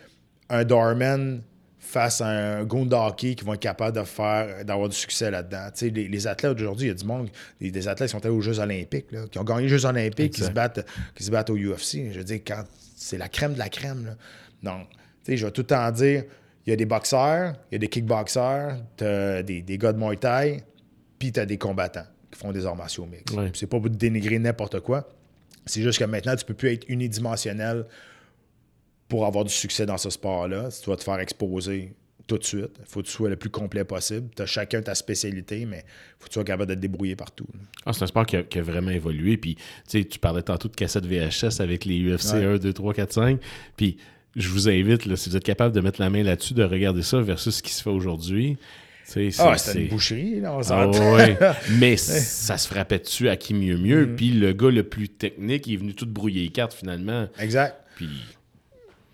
[0.49, 1.41] un doorman
[1.86, 5.67] face à un Gundaki qui vont être capables de faire d'avoir du succès là-dedans.
[5.81, 7.29] Les, les athlètes aujourd'hui, il y a du monde,
[7.61, 9.86] des, des athlètes qui sont allés aux Jeux Olympiques, là, qui ont gagné les Jeux
[9.86, 12.11] Olympiques, qui se, battent, qui se battent au UFC.
[12.11, 12.63] Je veux dire, quand
[12.95, 14.05] c'est la crème de la crème.
[14.05, 14.15] Là.
[14.63, 14.88] Donc,
[15.27, 16.23] je vais tout le temps dire,
[16.65, 19.99] il y a des boxeurs, il y a des kickboxers, t'as des, des gars de
[19.99, 20.63] Muay Thai,
[21.19, 23.31] puis tu as des combattants qui font des arts martiaux mix.
[23.33, 23.51] Ouais.
[23.53, 25.07] C'est pas pour dénigrer n'importe quoi.
[25.67, 27.86] C'est juste que maintenant, tu peux plus être unidimensionnel
[29.08, 30.72] pour avoir du succès dans ce sport-là.
[30.72, 31.93] Si tu vas te faire exposer
[32.28, 34.30] tout de suite, il faut que tu sois le plus complet possible.
[34.36, 37.16] Tu as chacun ta spécialité, mais il faut que tu sois capable de te débrouiller
[37.16, 37.45] partout.
[37.86, 39.38] Ah, c'est un sport qui a, qui a vraiment évolué.
[39.38, 42.45] Puis, tu sais, tu parlais tantôt de cassettes VHS avec les UFC Ouais.
[42.45, 43.39] 1, 2, 3, 4, 5.
[43.78, 43.97] Puis,
[44.36, 47.03] je vous invite, là, si vous êtes capable de mettre la main là-dessus, de regarder
[47.03, 48.58] ça versus ce qui se fait aujourd'hui.
[48.60, 51.38] Ah, c'est- c'était une boucherie, là, on Ah ouais.
[51.80, 54.08] Mais ça se frappait dessus à qui mieux mieux.
[54.08, 54.16] Mm.
[54.16, 57.28] Puis le gars le plus technique, il est venu tout brouiller les cartes finalement.
[57.39, 57.76] Exact.
[57.97, 58.10] Puis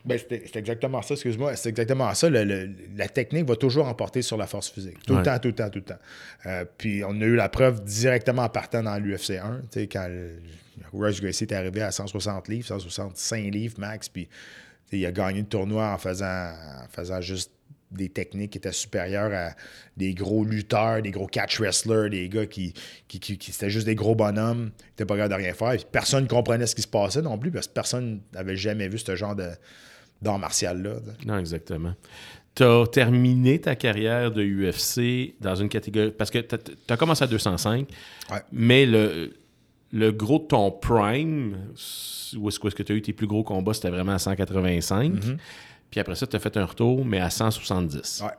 [0.06, 1.56] Ben, c'est exactement ça, excuse-moi.
[1.56, 2.30] C'est exactement ça.
[2.30, 4.98] Le- le- la technique va toujours emporter sur la force physique.
[5.06, 5.20] Tout Ouais.
[5.20, 6.00] le temps, tout le temps, tout le temps.
[6.46, 9.62] Euh, puis on a eu la preuve directement en partant dans l'UFC 1.
[9.72, 10.08] Tu sais, quand
[10.92, 14.28] Royce Gracie est arrivé à 160 livres, 165 livres max, puis
[14.92, 17.52] il a gagné le tournoi en faisant, en faisant juste
[17.92, 19.54] des techniques qui étaient supérieures à
[19.98, 22.74] des gros lutteurs, des gros catch wrestlers, des gars qui,
[23.10, 25.72] qui, qui, qui- c'était juste des gros bonhommes, qui n'étaient pas capables de rien faire.
[25.72, 28.88] Puis personne ne comprenait ce qui se passait non plus, parce que personne n'avait jamais
[28.88, 29.50] vu ce genre de
[30.22, 30.96] d'art martial-là.
[31.26, 31.94] Non, exactement.
[32.56, 36.12] Tu as terminé ta carrière de UFC dans une catégorie.
[36.12, 36.56] Parce que tu
[36.90, 37.88] as, commencé à 205,
[38.30, 38.38] Ouais.
[38.52, 39.34] mais le,
[39.94, 41.58] le gros de ton prime,
[42.38, 45.14] où est-ce que tu as eu tes plus gros combats, c'était vraiment à 185.
[45.90, 48.24] Puis après ça, tu as fait un retour, mais à 170.
[48.26, 48.30] Ouais.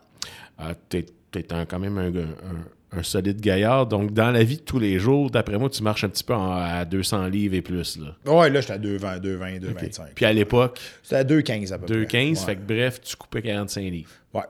[0.61, 2.65] Euh, t'es, t'es un- quand même un, un-
[2.95, 3.87] un solide gaillard.
[3.87, 6.35] Donc, dans la vie de tous les jours, d'après moi, tu marches un petit peu
[6.35, 7.99] en- à 200 livres et plus.
[7.99, 8.15] Là.
[8.33, 10.09] Ouais, là, j'étais à 2,20, 2,20, 2,25.
[10.15, 12.55] Puis à l'époque, C'était à 2,15 à peu 2,15, près.
[12.55, 14.11] fait que bref, tu coupais 45 livres.
[14.35, 14.43] Ouais.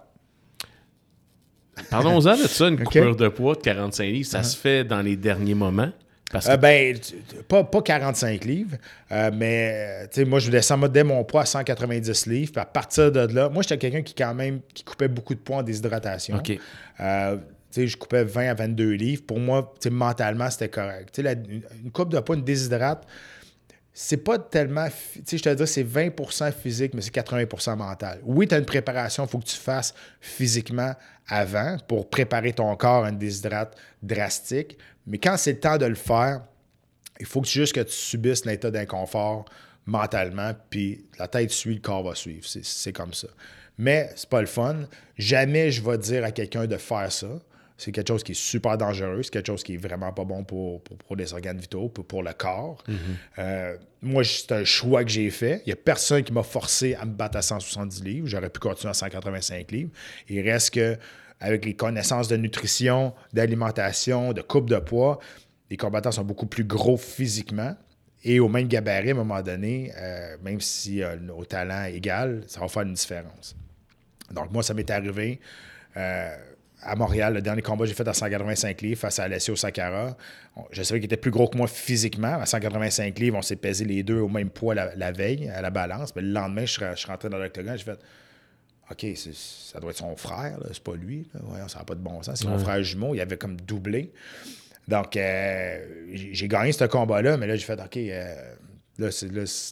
[1.90, 2.80] Parlons-en de ça, une Ok.
[2.80, 2.84] Uh-huh.
[2.84, 4.28] coupure de poids de 45 livres.
[4.28, 5.90] Ça se fait dans les derniers moments?
[6.30, 6.96] Parce que Euh, ben,
[7.46, 8.76] pas, pas 45 livres,
[9.10, 12.52] euh, mais euh, tu sais, moi, je descends dès mon poids à 190 livres.
[12.52, 15.40] Puis à partir de là, moi, j'étais quelqu'un qui, quand même, qui coupait beaucoup de
[15.40, 16.36] poids en déshydratation.
[16.36, 16.58] OK.
[17.00, 17.36] Euh,
[17.74, 19.22] je coupais 20 à 22 livres.
[19.26, 21.18] Pour moi, mentalement, c'était correct.
[21.18, 23.06] Une, coupe de poids, une déshydrate,
[23.92, 24.86] c'est pas tellement.
[25.14, 28.20] Je te dis, c'est 20% physique, mais c'est 80% mental.
[28.24, 30.94] Oui, tu as une préparation, il faut que tu fasses physiquement
[31.28, 34.78] avant pour préparer ton corps à une déshydrate drastique.
[35.06, 36.42] Mais quand c'est le temps de le faire,
[37.20, 39.44] il faut que juste que tu subisses l'état d'inconfort
[39.86, 42.44] mentalement, puis la tête suit, le corps va suivre.
[42.44, 43.28] C'est comme ça.
[43.78, 44.76] Mais c'est pas le fun.
[45.16, 47.28] Jamais je vais dire à quelqu'un de faire ça.
[47.78, 50.44] C'est quelque chose qui est super dangereux, c'est quelque chose qui est vraiment pas bon
[50.44, 52.82] pour, pour, les organes vitaux, pour, pour le corps.
[52.86, 52.96] Mhm.
[53.38, 55.62] Euh, moi, c'est un choix que j'ai fait.
[55.64, 58.26] Il n'y a personne qui m'a forcé à me battre à 170 livres.
[58.26, 59.90] J'aurais pu continuer à 185 livres.
[60.28, 60.96] Il reste que,
[61.40, 65.18] avec les connaissances de nutrition, d'alimentation, de coupe de poids,
[65.70, 67.74] les combattants sont beaucoup plus gros physiquement.
[68.24, 72.42] Et au même gabarit, à un moment donné, euh, même si euh, au talent égal,
[72.46, 73.56] ça va faire une différence.
[74.30, 75.40] Donc, moi, ça m'est arrivé
[76.82, 80.16] à Montréal, le dernier combat que j'ai fait à 185 livres face à Alessio Sakara.
[80.70, 82.34] Je savais qu'il était plus gros que moi physiquement.
[82.40, 85.70] À 185 livres, on s'est pesé les deux au même poids la, veille, à la
[85.70, 86.14] balance.
[86.16, 87.98] Mais le lendemain, je, suis rentré dans l'octogone, j'ai fait
[88.90, 91.26] OK, ça doit être son frère, c'est pas lui.
[91.68, 92.40] ça n'a pas de bon sens.
[92.40, 94.12] C'est mon frère jumeau, il avait comme doublé.
[94.88, 98.34] Donc, euh, j'ai gagné ce combat-là, mais là, j'ai fait OK, euh,
[98.98, 99.08] Là,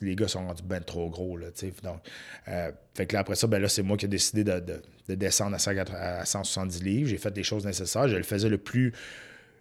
[0.01, 1.37] les gars sont rendus ben trop gros.
[1.37, 1.49] Là,
[1.83, 2.01] donc,
[2.49, 4.83] euh, fait que là, après ça, ben là, c'est moi qui ai décidé de,
[5.17, 7.09] descendre à, 170 livres.
[7.09, 8.09] J'ai fait les choses nécessaires.
[8.09, 8.93] Je le faisais le plus,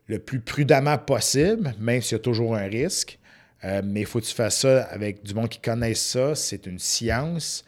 [0.08, 3.20] le plus prudemment possible, même s'il y a toujours un risque.
[3.64, 6.36] Euh, mais il faut que tu fasses ça avec du monde qui connaît ça.
[6.36, 7.66] C'est une science.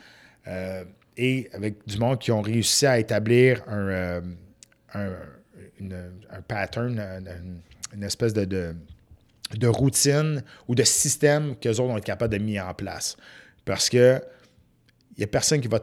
[0.48, 0.84] Euh,
[1.18, 4.22] et avec du monde qui ont réussi à établir un,
[4.94, 5.12] un,
[6.48, 6.98] pattern,
[7.94, 8.74] une, espèce de
[9.58, 13.18] de routine ou de système qu'eux autres vont être capables de mettre en place.
[13.66, 14.22] Parce que
[15.12, 15.80] il n'y a personne qui va.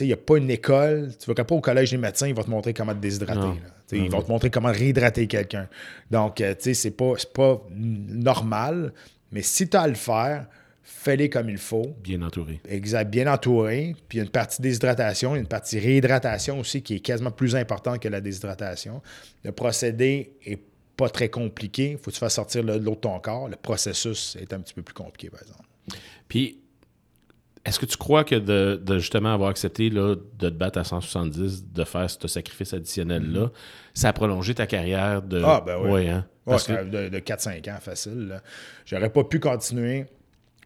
[0.00, 1.12] Il n'y a pas une école.
[1.18, 3.60] Tu ne vas pas au collège des médecins, ils vont te montrer comment te déshydrater.
[3.92, 5.68] Ils vont te montrer comment réhydrater quelqu'un.
[6.10, 8.92] Donc, euh, tu sais, c'est pas, pas normal.
[9.32, 10.46] Mais si tu as à le faire,
[10.82, 11.94] fais-les comme il faut.
[12.02, 12.60] Bien entouré.
[12.68, 13.94] Exact, bien entouré.
[14.08, 17.56] Puis il y a une partie déshydratation, une partie réhydratation aussi qui est quasiment plus
[17.56, 19.02] importante que la déshydratation.
[19.44, 20.60] Le procédé est
[20.96, 21.92] pas très compliqué.
[21.92, 23.48] Il faut que tu fasses sortir l'eau de ton corps.
[23.48, 25.64] Le processus est un petit peu plus compliqué, par exemple.
[26.26, 26.58] Puis,
[27.68, 31.72] est-ce que tu crois que de, justement avoir accepté là, de te battre à 170,
[31.72, 33.50] de faire ce sacrifice additionnel-là, mm-hmm.
[33.94, 35.42] ça a prolongé ta carrière de.
[35.44, 36.08] Ah, ben oui.
[36.08, 36.24] hein?
[36.46, 38.40] De, 4-5 ans, facile.
[38.86, 40.06] J'aurais pas pu continuer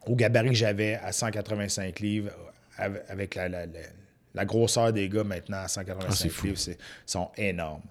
[0.06, 2.30] au gabarit que j'avais à 185 livres
[3.08, 6.58] avec la, grosseur des gars maintenant à 185 ah, livres.
[6.68, 7.82] Ils sont énormes.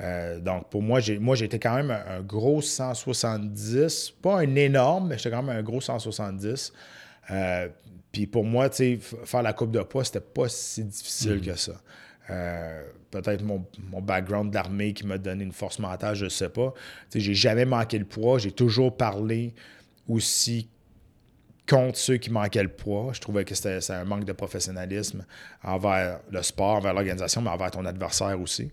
[0.00, 4.12] Euh, donc, pour moi, moi, j'étais quand même un, gros 170.
[4.22, 6.72] Pas un énorme, mais j'étais quand même un gros 170.
[7.30, 7.68] Euh,
[8.12, 11.40] puis pour moi, tu sais, faire la coupe de poids, c'était pas si difficile mm.
[11.40, 11.72] que ça.
[12.30, 13.64] Euh, peut-être mon,
[14.00, 16.72] background d'armée qui m'a donné une force mentale, je sais pas.
[17.10, 18.38] Tu sais, j'ai jamais manqué le poids.
[18.38, 19.54] J'ai toujours parlé
[20.08, 20.68] aussi
[21.68, 23.10] contre ceux qui manquaient le poids.
[23.12, 25.24] Je trouvais que c'était, un manque de professionnalisme
[25.62, 28.70] envers le sport, envers l'organisation, mais envers ton adversaire aussi.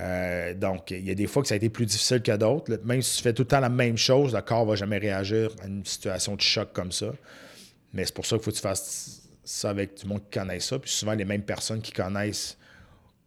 [0.00, 2.78] Euh, donc, il y a des fois que ça a été plus difficile que d'autres.
[2.84, 4.98] Même si tu fais tout le temps la même chose, le corps ne va jamais
[4.98, 7.12] réagir à une situation de choc comme ça.
[7.96, 10.60] Mais c'est pour ça qu'il faut que tu fasses ça avec du monde qui connaît
[10.60, 10.78] ça.
[10.78, 12.56] Puis souvent, les mêmes personnes qui connaissent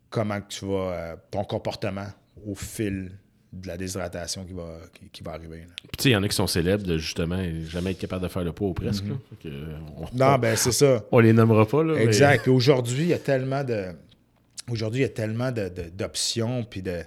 [0.09, 2.07] comment tu vas, euh, ton comportement
[2.45, 3.11] au fil
[3.51, 4.77] de la déshydratation qui va,
[5.11, 5.65] qui, va arriver.
[5.75, 8.21] Puis tu sais, il y en a qui sont célèbres de justement jamais être capable
[8.21, 9.05] de faire le poids ou presque.
[9.05, 10.13] Mm-hmm.
[10.13, 11.03] non, ben c'est ça.
[11.11, 11.83] On les nommera pas.
[11.83, 12.47] Là, exact.
[12.47, 13.95] aujourd'hui, il y a tellement de
[14.71, 17.01] Aujourd'hui, il y a tellement d'options, puis de.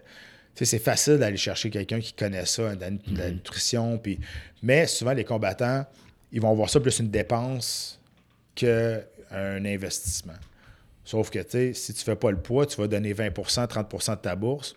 [0.55, 3.35] c'est facile d'aller chercher quelqu'un qui connaît ça, de la, mhm.
[3.35, 3.99] nutrition.
[3.99, 4.19] Puis,
[4.63, 5.87] mais souvent, les combattants,
[6.33, 8.01] ils vont voir ça plus une dépense
[8.55, 9.01] qu'un
[9.65, 10.33] investissement.
[11.05, 14.11] Sauf que, tu sais, si tu fais pas le poids, tu vas donner 20% 30%
[14.11, 14.77] de ta bourse.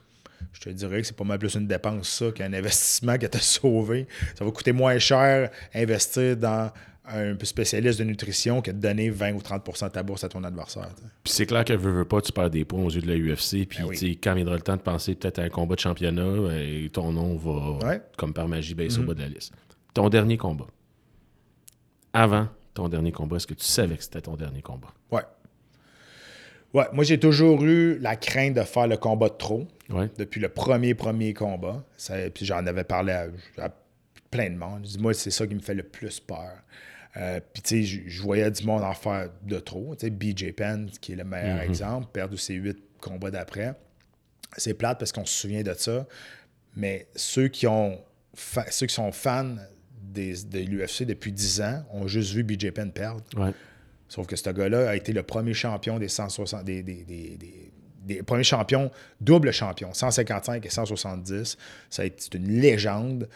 [0.54, 3.40] Je te dirais que c'est pas mal plus une dépense, ça, qu'un investissement qui t'a
[3.42, 4.08] sauvé.
[4.38, 6.72] Ça va coûter moins cher investir dans
[7.08, 10.44] un spécialiste de nutrition qui a donné 20 ou 30% de ta bourse à ton
[10.44, 10.90] adversaire.
[11.24, 13.16] Puis c'est clair qu'elle veut, veut pas, tu perds des points aux yeux de la
[13.16, 13.68] UFC.
[13.68, 16.90] Puis ben quand viendra le temps de penser peut-être à un combat de championnat, et
[16.92, 19.06] ton nom va, comme par magie, baisser au mm-hmm.
[19.06, 19.54] bas de la liste.
[19.94, 20.66] Ton dernier combat.
[22.16, 24.88] Avant ton dernier combat, est-ce que tu savais que c'était ton dernier combat?
[25.12, 25.22] Ouais.
[26.74, 29.68] Ouais, moi j'ai toujours eu la crainte de faire le combat de trop.
[30.18, 31.84] Depuis le premier, premier combat.
[32.34, 33.14] puis j'en avais parlé
[33.58, 33.70] à,
[34.32, 34.88] plein de monde.
[35.00, 36.58] Moi, c'est ça qui me fait le plus peur.
[37.18, 39.96] Euh, puis, tu sais, je voyais du monde en faire de trop.
[39.96, 41.70] Tu sais, BJ Penn, qui est le meilleur mhm.
[41.70, 43.76] exemple, perdre ses huit combats d'après.
[44.58, 46.06] C'est plate parce qu'on se souvient de ça.
[46.76, 48.02] Mais ceux qui, ont
[48.70, 49.56] ceux qui sont fans
[50.16, 53.22] des, de l'UFC depuis 10 ans ont juste vu BJ Penn perdre.
[54.08, 56.64] Sauf que ce gars-là a été le premier champion des 160.
[56.64, 61.58] Des, des, premiers champions, double champion, 155 et 170.
[61.90, 63.28] Ça a été une légende.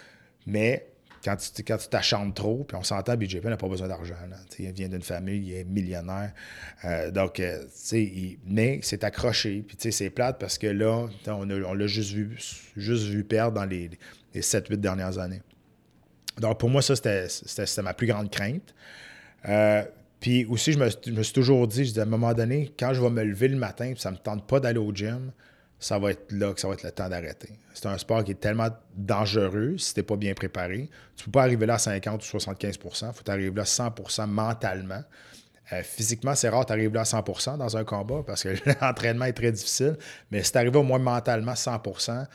[0.46, 0.88] Mais
[1.24, 4.16] quand tu quand tu t'acharnes trop, puis on s'entend, BJP n'a pas besoin d'argent.
[4.58, 6.34] Il vient d'une famille, il est millionnaire.
[6.86, 9.66] Euh, donc, euh, il, mais c'est accroché.
[9.68, 12.38] Puis c'est plate parce que là, on, l'a juste vu,
[12.78, 13.90] juste vu perdre dans les,
[14.34, 15.42] les 7-8 dernières années.
[16.38, 18.74] Donc, pour moi, ça, c'était ma plus grande crainte.
[19.48, 19.84] Euh,
[20.20, 23.02] puis aussi, je me, suis toujours dit, je dis, à un moment donné, quand je
[23.02, 25.32] vais me lever le matin, puis ça ne me tente pas d'aller au gym,
[25.80, 27.58] ça va être là que ça va être le temps d'arrêter.
[27.74, 30.90] C'est un sport qui est tellement dangereux si tu n'es pas bien préparé.
[31.16, 33.66] Tu ne peux pas arriver là à 50 ou 75% Il faut arriver là à
[33.66, 35.04] 100% mentalement.
[35.72, 38.50] Euh, physiquement, c'est rare d'arriver là à 100% dans un combat parce que
[38.82, 39.98] l'entraînement est très difficile.
[40.32, 42.26] Mais si tu arrives au moins mentalement à 100%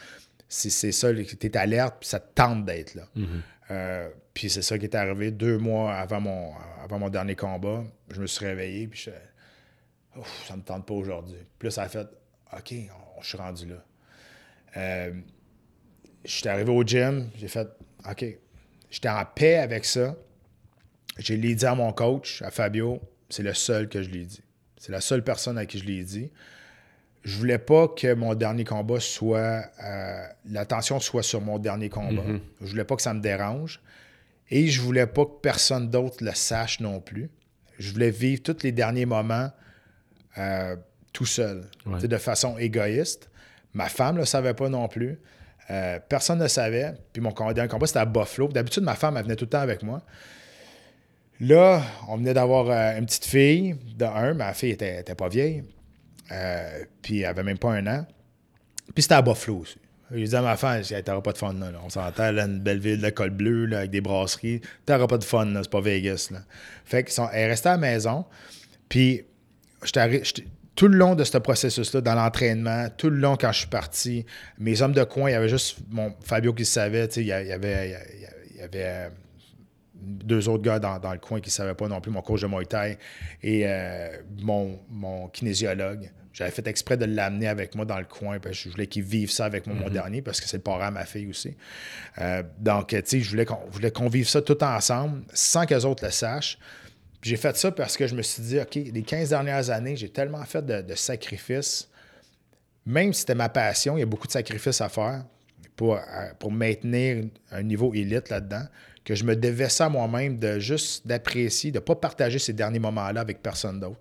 [0.49, 3.03] c'est ça, tu es alerte puis ça te tente d'être là.
[3.17, 3.41] Mm-hmm.
[3.71, 6.53] Euh, puis c'est ça qui est arrivé deux mois avant mon,
[6.83, 7.83] avant mon dernier combat.
[8.11, 9.11] Je me suis réveillé puis je
[10.47, 11.39] ça me tente pas aujourd'hui.
[11.59, 12.07] Puis là, ça a fait
[12.57, 12.75] OK,
[13.21, 13.85] je suis rendu là.
[14.77, 15.13] Euh,
[16.25, 17.69] je suis arrivé au gym, j'ai fait
[18.09, 18.25] OK.
[18.91, 20.15] J'étais en paix avec ça.
[21.19, 24.43] J'ai dit à mon coach, à Fabio, c'est le seul que je lui ai dit.
[24.77, 26.31] C'est la seule personne à qui je l'ai dit.
[27.25, 29.65] Je voulais pas que mon dernier combat soit.
[29.83, 32.23] Euh, l'attention soit sur mon dernier combat.
[32.27, 32.41] Je mm-hmm.
[32.61, 33.81] Je voulais pas que ça me dérange.
[34.51, 37.31] Et je voulais pas que personne d'autre le sache non plus.
[37.79, 39.51] Je voulais vivre tous les derniers moments
[40.37, 40.77] euh,
[41.13, 43.31] tout seul, de façon égoïste.
[43.73, 45.19] Ma femme ne le savait pas non plus.
[45.71, 46.95] Euh, personne ne savait.
[47.13, 48.49] Puis mon dernier combat, c'était à Buffalo.
[48.49, 50.03] D'habitude, ma femme, elle venait tout le temps avec moi.
[51.41, 55.65] Là, on venait d'avoir une petite fille, de un, ma fille était, pas vieille.
[56.33, 58.07] Euh, puis elle avait même pas un an.
[58.95, 59.79] Puis c'était à Buffalo aussi.
[60.11, 61.73] Je disais à ma femme, t'auras pas de fun là.
[61.85, 64.61] On s'entend, là, une belle ville, de col bleu, là, avec des brasseries.
[64.87, 66.29] T'auras pas de fun, là, c'est pas Vegas.
[66.31, 66.41] Là.
[66.85, 68.25] Fait qu'elle est restée à la maison.
[68.89, 69.25] Puis
[70.77, 74.27] tout le long de ce processus-là, dans l'entraînement, tout le long quand je suis parti,
[74.59, 77.33] mes hommes de coin, il y avait juste mon Fabio qui le savait, il y
[77.33, 77.97] avait,
[78.55, 79.09] il y avait euh,
[80.05, 82.47] deux autres gars dans, le coin qui ne savaient pas non plus, mon coach de
[82.47, 82.99] Muay Thai
[83.43, 86.11] et euh, mon, mon, kinésiologue.
[86.33, 89.05] J'avais fait exprès de l'amener avec moi dans le coin parce que je voulais qu'il
[89.05, 89.93] vive ça avec moi, mon mm-hmm.
[89.93, 91.57] dernier, parce que c'est le parent à ma fille aussi.
[92.19, 96.05] Euh, donc, tu sais, je voulais qu'on vive ça tout ensemble sans que les autres
[96.05, 96.59] le sachent
[97.25, 100.11] j'ai fait ça parce que je me suis dit, OK, les 15 dernières années, j'ai
[100.11, 101.89] tellement fait de, sacrifices.
[102.85, 105.25] Même si c'était ma passion, il y a beaucoup de sacrifices à faire
[105.75, 105.99] pour,
[106.39, 108.65] pour maintenir un niveau élite là-dedans,
[109.05, 112.79] que je me devais ça moi-même de juste d'apprécier, de ne pas partager ces derniers
[112.79, 114.01] moments-là avec personne d'autre.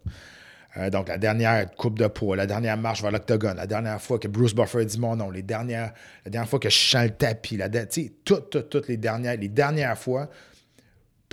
[0.77, 4.17] Euh, donc, la dernière coupe de poids, la dernière marche vers l'octogone, la dernière fois
[4.17, 5.93] que Bruce Buffer dit mon nom, les dernières,
[6.25, 9.49] la dernière fois que je chante le tapis, la, toutes, toutes, toutes les dernières, les
[9.49, 10.29] dernières fois,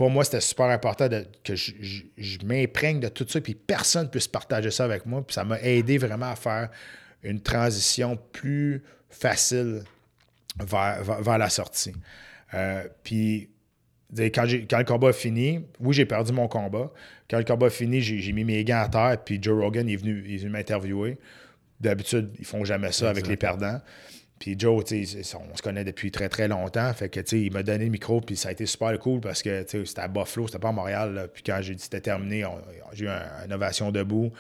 [0.01, 1.09] pour moi, c'était super important
[1.45, 5.23] que je, m'imprègne de tout ça, puis personne ne puisse partager ça avec moi.
[5.27, 6.71] Puis ça m'a aidé vraiment à faire
[7.23, 9.83] une transition plus facile
[10.59, 11.93] vers, la sortie.
[12.55, 13.51] Euh, puis
[14.16, 16.92] quand, quand, le combat a fini, oui, j'ai perdu mon combat.
[17.28, 19.96] Quand le combat a fini, j'ai mis mes gants à terre, puis Joe Rogan est
[19.96, 21.18] venu, est venu m'interviewer.
[21.80, 23.80] D'habitude, ils font jamais ça avec les perdants.
[24.40, 26.92] Puis Joe, on se connaît depuis très très longtemps.
[26.94, 29.64] Fait que il m'a donné le micro, puis ça a été super cool parce que
[29.66, 31.28] c'était à Buffalo, c'était pas à Montréal.
[31.32, 32.44] Puis quand j'ai dit que c'était terminé,
[32.92, 34.32] j'ai eu une ovation debout.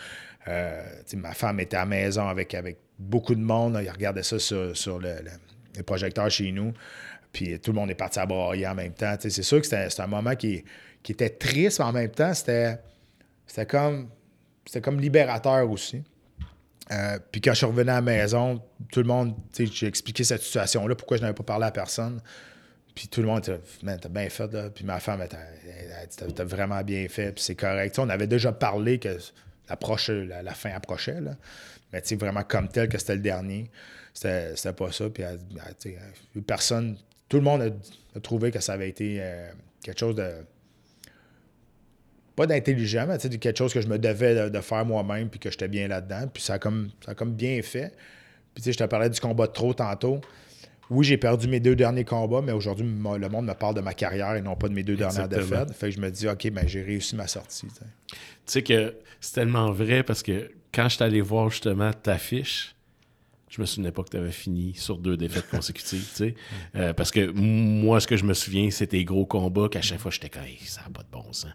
[0.48, 0.82] Euh,
[1.16, 3.78] ma femme était à la maison avec, avec beaucoup de monde.
[3.82, 5.16] Il regardait ça sur, le,
[5.76, 6.72] les projecteurs chez nous.
[7.32, 9.14] Puis tout le monde est parti à brailler en même temps.
[9.18, 10.64] C'est sûr que c'était un moment qui,
[11.02, 12.78] qui, était triste, mais en même temps, c'était
[13.66, 14.08] comme,
[14.82, 16.02] comme libérateur aussi.
[16.92, 18.60] Euh, puis quand je suis revenu à la maison,
[18.90, 22.20] tout le monde, j'ai expliqué cette situation-là, pourquoi je n'avais pas parlé à personne.
[22.94, 23.60] Puis tout le monde était,
[23.98, 24.70] t'as bien fait, là.
[24.70, 27.98] Puis ma femme, elle, t'as vraiment bien fait, puis c'est correct.
[27.98, 29.16] on avait déjà parlé que
[29.68, 31.36] la, fin approchait, là.
[31.92, 33.70] Mais tu vraiment comme tel que c'était le dernier,
[34.12, 35.08] c'était pas ça.
[35.10, 35.24] Puis
[36.46, 36.96] personne,
[37.30, 37.62] tout le monde
[38.14, 39.50] a, trouvé que ça avait été euh,
[39.82, 40.30] quelque chose de
[42.36, 45.68] pas d'intelligent, mais quelque chose que je me devais de, faire moi-même puis que j'étais
[45.68, 46.28] bien là-dedans.
[46.32, 47.94] Puis ça a comme, ça comme bien fait.
[48.54, 50.20] Puis tu sais, je te parlais du combat de trop tantôt.
[50.88, 53.94] Oui, j'ai perdu mes deux derniers combats, mais aujourd'hui, le monde me parle de ma
[53.94, 55.72] carrière et non pas de mes deux dernières défaites.
[55.72, 57.68] Fait que je me dis, OK, ben, j'ai réussi ma sortie.
[57.68, 57.84] Tu
[58.46, 62.74] sais que c'est tellement vrai parce que quand je suis allé voir justement ta fiche,
[63.50, 66.34] je me souvenais pas que tu avais fini sur deux défaites consécutives, tu sais.
[66.76, 70.10] Euh, parce que moi, ce que je me souviens, c'était gros combats qu'à chaque fois,
[70.10, 71.52] j'étais comme, ça n'a pas de bon sens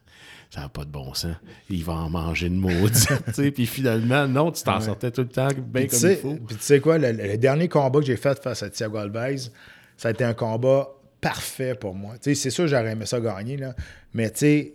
[0.55, 1.35] ça n'a pas de bon sens.
[1.69, 3.51] Il va en manger une maudite.
[3.53, 6.35] puis finalement, non, tu t'en sortais tout le temps bien comme il faut.
[6.35, 9.49] Puis tu sais quoi, le, dernier combat que j'ai fait face à Thiago Alves,
[9.97, 10.89] ça a été un combat
[11.19, 12.15] parfait pour moi.
[12.21, 13.75] C'est sûr j'aurais aimé ça gagner, là,
[14.13, 14.73] mais tu sais,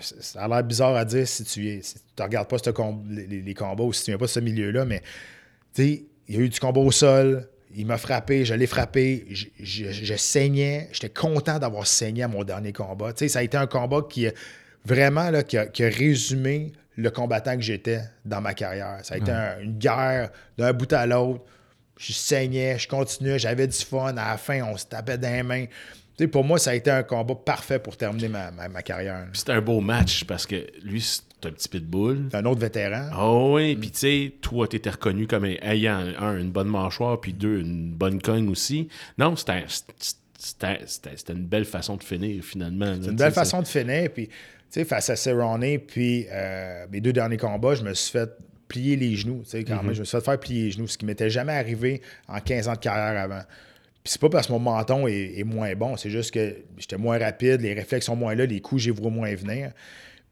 [0.00, 1.80] ça a l'air bizarre à dire si tu
[2.18, 2.56] ne regardes pas
[3.08, 5.00] les, combats ou si tu viens pas de ce milieu-là, mais
[5.74, 8.66] tu sais, il y a eu du combat au sol, il m'a frappé, je l'ai
[8.66, 10.88] frappé, je, je- je saignais.
[10.92, 13.12] J'étais content d'avoir saigné à mon dernier combat.
[13.12, 14.32] Tu sais, ça a été un combat qui, a-
[14.84, 18.98] vraiment, là, qui, a, qui a résumé le combattant que j'étais dans ma carrière.
[19.02, 21.42] Ça a été un- une guerre d'un bout à l'autre.
[21.98, 24.16] Je saignais, je continuais, j'avais du fun.
[24.16, 25.66] À la fin, on se tapait dans les mains.
[26.16, 28.82] Tu sais, pour moi, ça a été un combat parfait pour terminer ma, ma- ma
[28.82, 29.26] carrière.
[29.32, 31.04] C'était un beau match parce que lui,
[31.44, 32.28] c'est un petit pitbull.
[32.30, 33.08] C'est un autre vétéran.
[33.12, 37.32] Ah oui, puis tu sais, toi, t'étais reconnu comme ayant, un, une bonne mâchoire, puis
[37.32, 38.88] deux, une bonne cogne aussi.
[39.18, 42.94] Non, c'était c'était- c'était- c'était une belle façon de finir, finalement.
[43.00, 44.10] C'est une belle façon de finir.
[44.12, 44.32] Puis, tu
[44.70, 48.28] sais, face à Cerrone, puis euh, mes deux derniers combats, je me suis fait
[48.68, 49.40] plier les genoux.
[49.44, 51.30] Tu sais, quand même, je me suis fait faire plier les genoux, ce qui m'était
[51.30, 53.42] jamais arrivé en 15 ans de carrière avant.
[54.02, 56.98] Puis c'est pas parce que mon menton est, est moins bon, c'est juste que j'étais
[56.98, 59.70] moins rapide, les réflexes sont moins là, les coups, vois moins venir.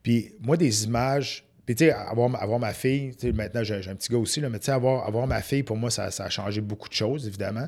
[0.03, 3.75] Puis moi, des images, puis tu sais, avoir, avoir ma fille, tu sais, maintenant j'ai
[3.75, 6.11] un petit gars aussi, là, mais tu sais, avoir, avoir ma fille, pour moi, ça,
[6.11, 7.67] ça a changé beaucoup de choses, évidemment.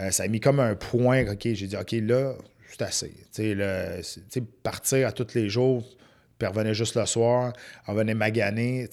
[0.00, 2.34] Euh, ça a mis comme un point, OK, j'ai dit, OK, là,
[2.70, 3.12] c'est assez.
[3.32, 5.84] Tu sais, partir à tous les jours,
[6.38, 7.52] puis revenait juste le soir,
[7.88, 8.88] elle venait maganer.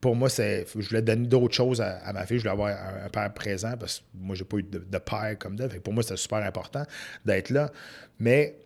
[0.00, 2.38] Pour moi, c'est, je voulais donner d'autres choses à, ma fille.
[2.38, 5.56] Je voulais avoir un, père présent parce que moi, j'ai pas eu de, père comme
[5.56, 6.84] que pour moi, c'était super important
[7.26, 7.70] d'être là.
[8.18, 8.56] Mais,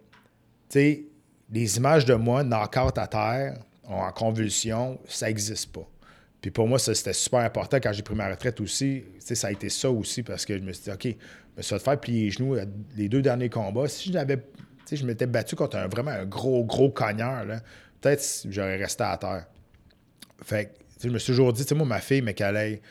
[0.69, 1.05] tu sais,
[1.53, 5.87] les images de moi, knock-out à terre, en convulsion, ça n'existe pas.
[6.41, 9.05] Puis pour moi, ça, c'était super important quand j'ai pris ma retraite aussi.
[9.19, 11.09] Ça a été ça aussi parce que je me suis dit, OK, je
[11.57, 12.65] me suis fait faire plier les genoux euh,
[12.97, 13.87] les deux derniers combats.
[13.87, 17.61] Si je je m'étais battu contre un, vraiment un gros, gros cogneur, là,
[18.01, 19.47] peut-être j'aurais resté à terre.
[20.43, 20.71] Fait que,
[21.05, 22.83] je me suis toujours dit, moi, ma fille, mais qu'elle ait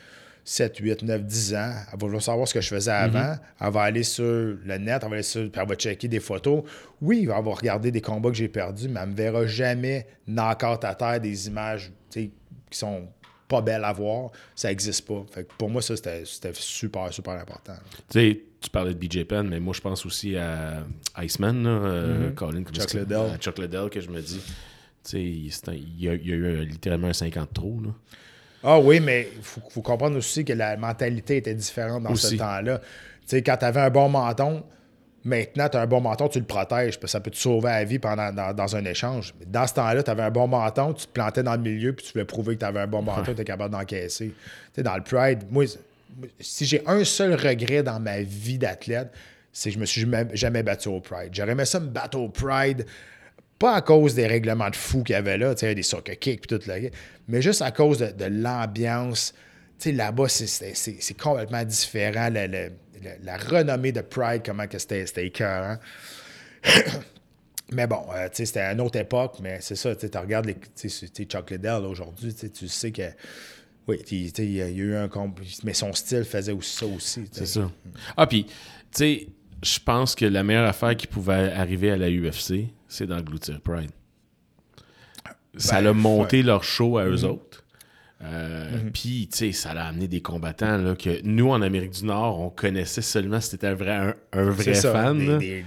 [0.44, 3.36] 7, 8, 9, 10 ans, elle va vouloir savoir ce que je faisais avant.
[3.60, 6.20] Elle va aller sur le net, elle va aller sur, puis elle va checker des
[6.20, 6.64] photos.
[7.00, 10.84] Oui, elle va regarder des combats que j'ai perdus, mais elle me verra jamais knock-out
[10.84, 12.30] à terre des images qui
[12.72, 13.08] sont
[13.46, 14.30] pas belles à voir.
[14.56, 15.24] Ça n'existe pas.
[15.30, 16.22] Fait que pour moi, ça, c'était
[16.54, 17.74] super, super important.
[18.60, 20.84] Tu parlais de BJ Penn, mais moi, je pense aussi à
[21.18, 22.80] Iceman, là, euh, Colin, comment Mm-hmm.
[22.80, 23.38] Chuck que- Liddell.
[23.58, 24.40] Liddell, que je me dis.
[25.12, 25.48] Il
[26.00, 27.90] y, a, il y a eu un- littéralement un 50 trop, là.
[28.64, 32.36] Ah oui, mais il faut, faut comprendre aussi que la mentalité était différente dans ce
[32.36, 32.78] temps-là.
[32.78, 32.86] Tu
[33.26, 34.62] sais, quand tu avais un bon menton,
[35.24, 37.68] maintenant, tu as un bon menton, tu le protèges, parce que ça peut te sauver
[37.68, 39.34] la vie pendant, dans, dans un échange.
[39.38, 41.92] Mais dans ce temps-là, tu avais un bon menton, tu te plantais dans le milieu,
[41.92, 44.28] puis tu voulais prouver que tu avais un bon menton, tu étais capable d'encaisser.
[44.28, 44.34] Tu
[44.74, 45.64] sais, dans le Pride, moi,
[46.16, 49.08] moi, si j'ai un seul regret dans ma vie d'athlète,
[49.52, 51.30] c'est que je me suis jamais, jamais battu au Pride.
[51.32, 52.86] J'aurais aimé ça me battre au Pride,
[53.62, 56.18] pas à cause des règlements de fou qu'il y avait là, tu sais, des soccer
[56.18, 56.68] kicks puis tout
[57.28, 59.34] mais juste à cause de, de l'ambiance.
[59.78, 60.74] Tu sais, là-bas, c'est-
[61.14, 62.28] complètement différent.
[62.28, 65.76] Le- le- le- la renommée de Pride, comment que c'était écœurant.
[67.72, 70.46] mais bon, euh, tu sais, c'était à une autre époque, mais c'est ça, tu regardes
[70.46, 70.56] les,
[71.52, 73.10] Liddell aujourd'hui, tu sais, que.
[73.86, 75.08] Oui, tu sais, il y a eu un.
[75.62, 77.28] Mais son style faisait aussi ça aussi.
[77.30, 77.70] C'est ça.
[78.16, 78.52] Ah, puis, tu
[78.92, 79.26] sais,
[79.62, 83.90] je pense que la meilleure affaire qui pouvait arriver à la UFC, c'est d'engloutir Pride.
[85.56, 87.62] Ça Ben, a monté leur show à eux autres.
[88.24, 92.04] Euh, Puis, tu sais, ça l'a amené des combattants là, que nous, en Amérique du
[92.04, 95.38] Nord, on connaissait seulement si t'étais un vrai, un, un vrai C'est ça, fan.
[95.38, 95.64] Des,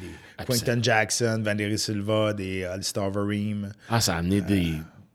[0.47, 4.71] Quentin Jackson, Vandery Silva, des Alistair Overeem, Ah, ça a amené des,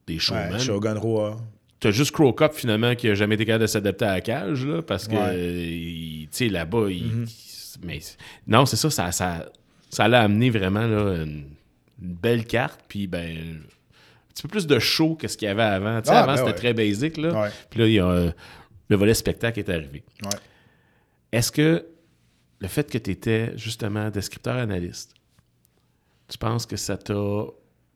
[0.06, 0.52] des showmen.
[0.52, 1.36] ouais, Shogun Roa.
[1.78, 4.66] T'as juste Crow Cup, finalement, qui a jamais été capable de s'adapter à la cage,
[4.66, 5.20] là, parce que, Ouais.
[5.32, 7.26] euh, tu sais, là-bas, il- il-
[7.82, 8.00] mais
[8.46, 9.50] non, c'est ça, ça, ça,
[9.90, 11.44] ça l'a amené vraiment là, une,
[12.02, 15.50] une belle carte, puis ben, un petit peu plus de show que ce qu'il y
[15.50, 16.00] avait avant.
[16.00, 16.56] Tu sais, Ah, avant, ben c'était ouais.
[16.56, 17.42] très basic, là.
[17.42, 17.48] Ouais.
[17.70, 18.32] Puis là, il y a,
[18.88, 20.02] le volet spectacle est arrivé.
[20.22, 20.30] Ouais.
[21.32, 21.86] Est-ce que
[22.58, 25.14] le fait que tu étais justement descripteur analyste,
[26.28, 27.44] tu penses que ça t'a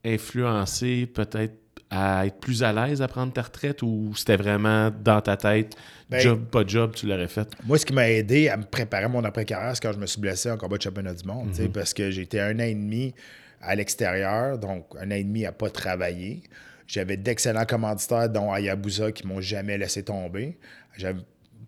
[0.05, 1.55] influencé peut-être
[1.91, 5.77] à être plus à l'aise à prendre ta retraite ou c'était vraiment dans ta tête,
[6.11, 7.49] Ben- job, pas job, tu l'aurais fait?
[7.65, 10.07] Moi, ce qui m'a aidé à me préparer à mon après-carrière, c'est quand je me
[10.07, 12.75] suis blessé en combat de championnat du monde, sais, parce que j'étais un an et
[12.75, 13.15] demi
[13.61, 16.43] à l'extérieur, donc un an et demi à pas travailler.
[16.87, 20.59] J'avais d'excellents commanditaires, dont Hayabusa, qui m'ont jamais laissé tomber.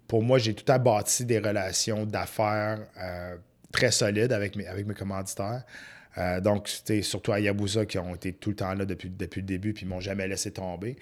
[0.09, 3.37] Pour moi, j'ai tout bâti des relations d'affaires euh,
[3.73, 5.65] très solides avec mes, avec mes commanditaires.
[6.19, 9.47] Euh, donc, c'était surtout Hayabusa qui ont été tout le temps là depuis, depuis le
[9.47, 10.97] début puis ils m'ont jamais laissé tomber.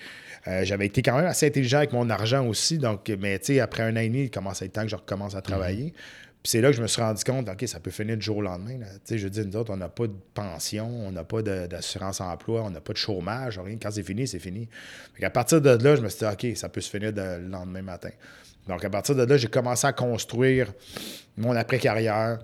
[0.48, 2.78] Euh, J'avais été quand même assez intelligent avec mon argent aussi.
[2.78, 4.88] Donc, mais tu sais, après un an et demi, il commence à être temps que
[4.88, 5.92] je recommence à travailler.
[6.42, 8.36] Puis c'est là que je me suis rendu compte, OK, ça peut finir du jour
[8.36, 8.76] au lendemain.
[8.76, 8.86] là.
[8.96, 11.66] Tu sais, je dis, nous autres, on n'a pas de pension, on n'a pas de-
[11.66, 13.78] d'assurance emploi, on n'a pas de chômage, rien.
[13.80, 14.68] Quand c'est fini, c'est fini.
[15.22, 17.48] à partir de là, je me suis dit, OK, ça peut se finir de- le
[17.48, 18.10] lendemain matin.
[18.68, 20.72] Donc, à partir de là, j'ai commencé à construire
[21.38, 22.40] mon après-carrière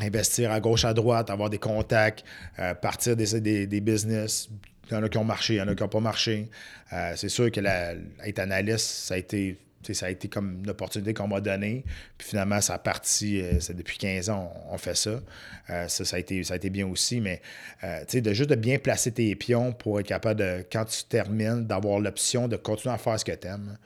[0.00, 2.24] investir à gauche, à droite, avoir des contacts,
[2.58, 4.48] euh, partir des, des, des business.
[4.90, 6.48] Il y en a qui ont marché, il y en a qui n'ont pas marché.
[6.92, 7.94] Euh, c'est sûr que la,
[8.24, 9.58] être analyste, ça a été
[9.92, 11.84] ça a été comme une opportunité qu'on m'a donnée.
[12.18, 15.22] Puis finalement, ça a parti, euh, depuis 15 ans, on, fait ça.
[15.66, 17.40] Ça, ça a, été, ça a été bien aussi, mais
[17.82, 21.98] de juste de bien placer tes pions pour être capable de, quand tu termines, d'avoir
[21.98, 23.78] l'option de continuer à faire ce que tu aimes.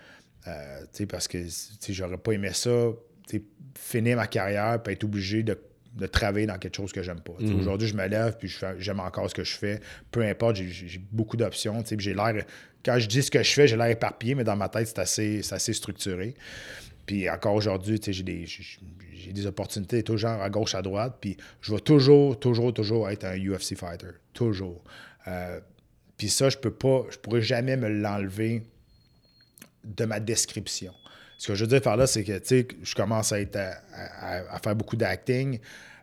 [1.09, 1.39] parce que
[1.91, 2.89] j'aurais pas aimé ça,
[3.79, 5.57] finir ma carrière, puis être obligé de
[5.95, 7.35] de travailler dans quelque chose que j'aime pas.
[7.39, 7.61] Mhm.
[7.61, 9.81] Aujourd'hui, je me lève puis j'aime encore ce que je fais.
[10.11, 11.83] Peu importe, j'ai beaucoup d'options.
[11.99, 12.45] J'ai l'air.
[12.85, 14.99] Quand je dis ce que je fais, j'ai l'air éparpillé, mais dans ma tête, c'est
[14.99, 16.35] assez, assez structuré.
[17.07, 21.19] Puis encore aujourd'hui, j'ai des, j'ai des opportunités toujours à gauche, à droite.
[21.21, 24.11] Puis je vais toujours, toujours, toujours être un UFC fighter.
[24.33, 24.83] Toujours.
[25.29, 25.61] Euh,
[26.17, 28.63] puis ça, je peux pas, je pourrais jamais me l'enlever
[29.85, 30.95] de ma description.
[31.45, 32.33] Ce que je veux dire par là, c'est que
[32.83, 35.59] je commence à, être à, faire beaucoup d'acting.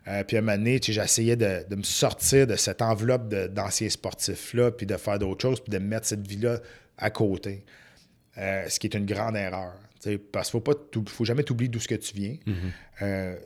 [0.06, 3.88] Euh, puis à un moment donné, j'essayais de, de, me sortir de cette enveloppe d'anciens
[3.88, 6.60] sportifs-là, puis de faire d'autres choses, puis de mettre cette vie-là
[6.96, 7.64] à côté.
[8.38, 9.72] Euh, ce qui est une grande erreur.
[10.30, 12.36] Parce qu'il ne faut, faut jamais t'oublier d'où ce que tu viens.
[12.46, 13.02] Mm-hmm.
[13.02, 13.36] Euh,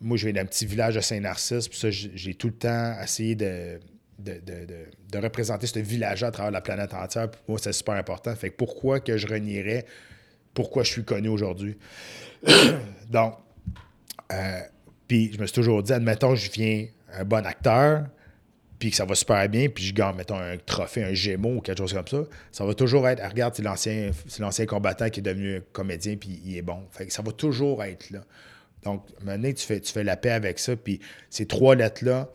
[0.00, 3.34] moi, je viens d'un petit village de Saint-Narcisse, puis ça, j'ai tout le temps essayé
[3.34, 3.78] de,
[4.18, 7.30] de, représenter ce village-là à travers la planète entière.
[7.30, 8.34] Pour moi, c'est super important.
[8.36, 9.84] Fait que pourquoi que je renierais
[10.54, 11.76] pourquoi je suis connu aujourd'hui.
[13.10, 13.34] Donc,
[14.32, 14.60] euh,
[15.08, 18.06] puis je me suis toujours dit, admettons, je viens un bon acteur,
[18.78, 21.60] puis que ça va super bien, puis je gagne, mettons, un trophée, un gémeau ou
[21.60, 25.22] quelque chose comme ça, ça va toujours être, regarde, c'est l'ancien, l'ancien combattant qui est
[25.22, 26.80] devenu comédien, puis il est bon.
[26.90, 28.20] Fait que ça va toujours être là.
[28.82, 31.00] Donc, maintenant, tu fais, tu fais la paix avec ça, puis
[31.30, 32.28] ces trois lettres-là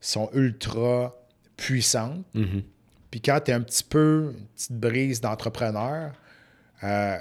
[0.00, 1.14] sont ultra
[1.56, 2.24] puissantes.
[2.34, 2.64] Mm-hmm.
[3.12, 6.12] Puis quand tu es un petit peu, une petite brise d'entrepreneur,
[6.82, 7.18] euh,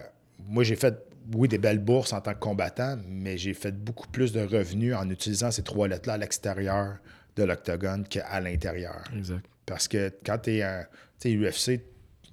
[0.48, 4.08] moi, j'ai fait, oui, des belles bourses en tant que combattant, mais j'ai fait beaucoup
[4.08, 6.98] plus de revenus en utilisant ces trois lettres-là à l'extérieur
[7.36, 9.04] de l'octogone qu'à l'intérieur.
[9.16, 9.46] Exact.
[9.66, 10.86] Parce que quand tu es un
[11.26, 11.82] UFC,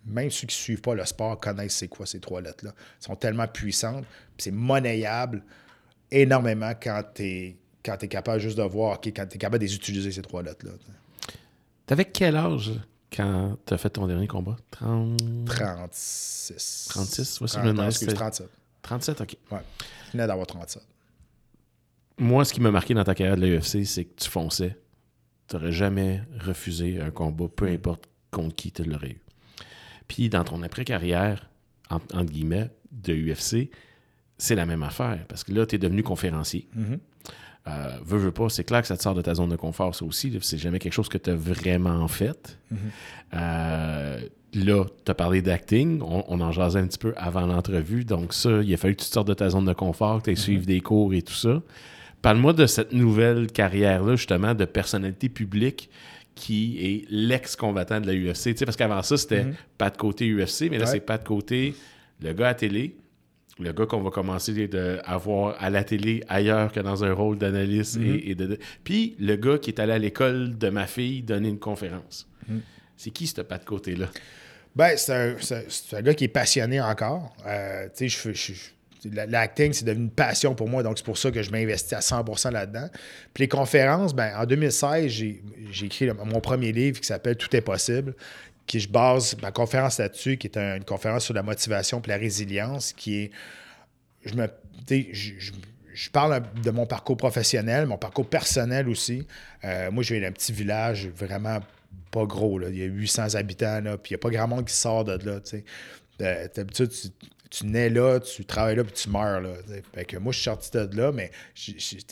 [0.06, 2.72] même ceux qui ne suivent pas le sport connaissent c'est quoi ces trois lettres-là.
[2.76, 4.04] Elles sont tellement puissantes,
[4.38, 5.42] c'est monnayable
[6.10, 9.64] énormément quand tu es, quand es capable juste de voir, OK, quand tu es capable
[9.64, 10.72] d'utiliser ces trois lettres-là.
[11.86, 12.72] T'avais quel âge
[13.14, 14.56] quand tu as fait ton dernier combat?
[14.70, 15.18] 30...
[15.46, 16.86] 36.
[16.90, 17.40] 36?
[17.40, 18.48] Ouais, 30, excuse, 37.
[18.82, 19.36] 37, OK.
[19.50, 19.58] Ouais.
[20.06, 20.82] Je venais d'avoir 37.
[22.18, 24.76] Moi, ce qui m'a marqué dans ta carrière de l'UFC, c'est que tu fonçais.
[25.46, 29.20] Tu n'aurais jamais refusé un combat, peu importe contre qui tu l'aurais eu.
[30.08, 31.48] Puis dans ton après-carrière,
[31.90, 33.70] entre guillemets, de UFC,
[34.36, 35.24] c'est la même affaire.
[35.28, 36.68] Parce que là, tu es devenu conférencier.
[36.76, 36.98] Mm-hmm.
[37.68, 39.94] Euh, veux, veux pas, c'est clair que ça te sort de ta zone de confort,
[39.94, 40.36] ça aussi.
[40.40, 42.58] C'est jamais quelque chose que tu as vraiment fait.
[42.72, 42.76] Mm-hmm.
[43.34, 44.20] Euh,
[44.54, 46.00] là, tu as parlé d'acting.
[46.02, 48.04] On, en jasait un petit peu avant l'entrevue.
[48.04, 50.24] Donc, ça, il a fallu que tu te sortes de ta zone de confort, que
[50.24, 51.62] tu aies suivi des cours et tout ça.
[52.22, 55.90] Parle-moi de cette nouvelle carrière-là, justement, de personnalité publique
[56.34, 58.64] qui est l'ex-combattant de la UFC.
[58.64, 59.46] parce qu'avant ça, c'était
[59.76, 61.74] pas de côté UFC, mais là, c'est pas de côté
[62.22, 62.96] le gars à télé
[63.60, 64.68] le gars qu'on va commencer
[65.04, 69.36] à voir à la télé ailleurs que dans un rôle d'analyste et, de, puis le
[69.36, 72.28] gars qui est allé à l'école de ma fille donner une conférence.
[72.96, 74.08] C'est qui ce pas de côté-là?
[74.74, 77.34] Ben, c'est un, gars qui est passionné encore.
[77.46, 78.52] Euh, tu sais, je,
[79.04, 82.00] l'acting, c'est devenu une passion pour moi, donc c'est pour ça que je m'investis à
[82.00, 82.88] 100% là-dedans.
[83.34, 87.60] Puis les conférences, ben, en 2016, j'ai écrit mon premier livre qui s'appelle Tout est
[87.60, 88.14] possible,
[88.68, 92.16] qui je base ma conférence là-dessus, qui est une conférence sur la motivation et la
[92.16, 93.30] résilience, qui est.
[94.24, 94.48] Je me.
[94.88, 99.26] Je, parle de mon parcours professionnel, mon parcours personnel aussi.
[99.64, 101.58] Euh, moi, je viens d'un petit village vraiment
[102.12, 102.58] pas gros.
[102.58, 102.68] Là.
[102.68, 105.04] Il y a 800 habitants, là, puis il n'y a pas grand monde qui sort
[105.04, 105.40] de là.
[106.20, 107.08] Euh, d'habitude, tu,
[107.50, 109.40] tu, nais là, tu travailles là, puis tu meurs.
[109.40, 109.50] Là,
[109.92, 111.32] fait que moi, je suis sorti de là, mais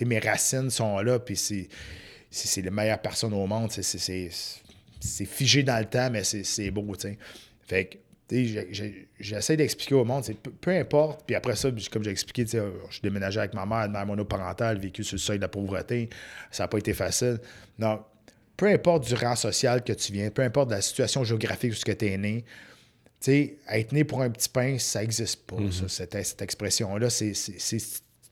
[0.04, 3.70] mes racines sont là, puis c'est les meilleures personnes au monde.
[5.07, 7.18] C'est figé dans le temps, mais c'est beau, tu sais.
[7.66, 7.98] Fait que,
[9.20, 10.24] j'essaie d'expliquer au monde,
[10.61, 11.24] peu, importe.
[11.26, 14.78] Puis après ça, comme j'ai expliqué, je suis déménagé avec ma mère, une mère monoparentale,
[14.78, 16.11] vécu sur le seuil de la pauvreté.
[16.50, 17.38] Ça n'a pas été facile.
[17.78, 18.02] Non,
[18.57, 21.76] peu importe du rang social que tu viens, peu importe de la situation géographique où
[21.76, 22.44] tu es né,
[23.20, 25.88] tu sais, être né pour un petit pain, ça n'existe pas, mm-hmm.
[25.88, 27.11] cette, expression-là.
[27.11, 27.32] C'est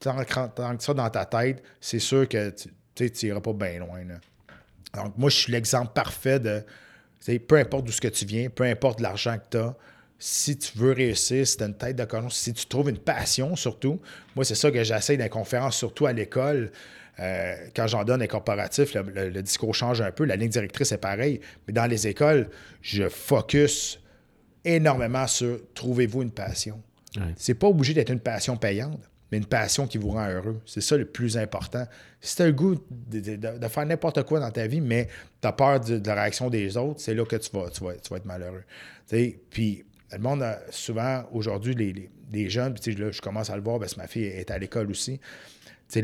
[0.00, 2.52] tant, que ça dans ta tête, c'est sûr que
[2.94, 4.04] tu n'iras pas bien loin.
[4.04, 4.20] Là.
[4.94, 6.62] Donc, moi, je suis l'exemple parfait de,
[7.38, 9.74] peu importe d'où ce que tu viens, peu importe l'argent que tu as,
[10.18, 12.98] si tu veux réussir, si tu as une tête de colon, si tu trouves une
[12.98, 14.00] passion surtout,
[14.36, 16.70] moi, c'est ça que j'essaie dans les conférences, surtout à l'école.
[17.20, 20.98] Euh, quand j'en donne les corporatifs, le, discours change un peu, la ligne directrice est
[20.98, 22.48] pareille, mais dans les écoles,
[22.82, 24.00] je focus
[24.64, 26.82] énormément sur trouvez-vous une passion.
[27.36, 28.98] C'est pas obligé d'être une passion payante
[29.36, 30.60] une passion qui vous rend heureux.
[30.66, 31.86] C'est ça le plus important.
[32.20, 35.08] Si tu as le goût de, faire n'importe quoi dans ta vie, mais
[35.40, 38.16] tu as peur de, la réaction des autres, c'est là que tu vas, tu vas,
[38.16, 38.64] être malheureux.
[39.50, 43.94] puis le monde a souvent, aujourd'hui, les, des jeunes, je commence à le voir, parce
[43.94, 45.20] que ma fille est à l'école aussi.
[45.88, 46.02] Tu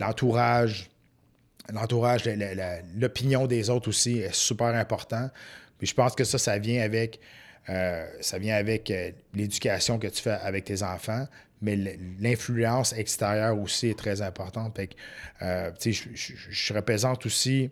[0.00, 0.88] l'entourage,
[1.72, 2.28] l'entourage,
[2.96, 5.30] l'opinion des autres aussi est super important.
[5.78, 7.20] Puis je pense que ça, ça vient avec,
[7.68, 8.06] euh,
[8.50, 11.26] avec euh, l'éducation que tu fais avec tes enfants,
[11.60, 11.76] mais
[12.20, 14.76] l'influence extérieure aussi est très importante.
[14.76, 14.94] Fait que,
[15.42, 17.70] euh, je, je, représente aussi,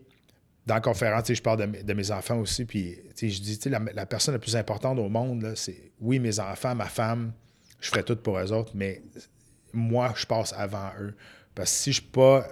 [0.66, 4.34] dans la conférence, je parle de, mes enfants aussi, puis je dis, la, la personne
[4.34, 7.32] la plus importante au monde, c'est, oui, mes enfants, ma femme,
[7.80, 9.03] je ferai tout pour eux autres, mais
[9.72, 11.14] moi, je passe avant eux.
[11.55, 12.47] Parce que si je ne suis pas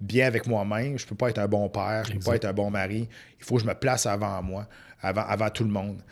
[0.00, 2.36] bien avec moi-même, je ne peux pas être un bon père, je ne peux pas
[2.36, 3.08] être un bon mari.
[3.38, 4.66] Il faut que je me place avant moi,
[5.00, 6.02] avant, avant tout le monde.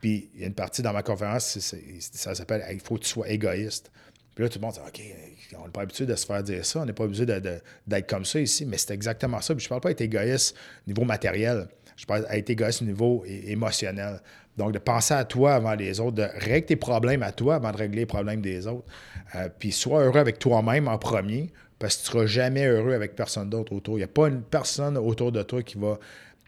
[0.00, 3.08] Puis il y a une partie dans ma conférence, ça s'appelle Il faut que tu
[3.10, 3.90] sois égoïste.
[4.34, 6.64] Puis là, tout le monde dit OK, on n'est pas habitué de se faire dire
[6.64, 9.54] ça, on n'est pas habitué d'être comme ça ici, mais c'est exactement ça.
[9.54, 10.56] Puis je ne parle pas d'être égoïste
[10.86, 14.20] au niveau matériel, je parle d'être égoïste au niveau émotionnel.
[14.56, 17.72] Donc, de penser à toi avant les autres, de régler tes problèmes à toi avant
[17.72, 18.86] de régler les problèmes des autres.
[19.34, 22.92] Euh, puis sois heureux avec toi-même en premier, parce que tu ne seras jamais heureux
[22.92, 23.96] avec personne d'autre autour.
[23.96, 25.98] Il n'y a pas une personne autour de toi qui va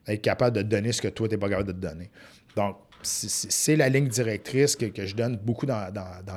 [0.06, 2.10] être capable de te donner ce que toi, tu n'es pas capable de te donner.
[2.54, 5.92] Donc, c'est la ligne directrice que, je donne beaucoup dans,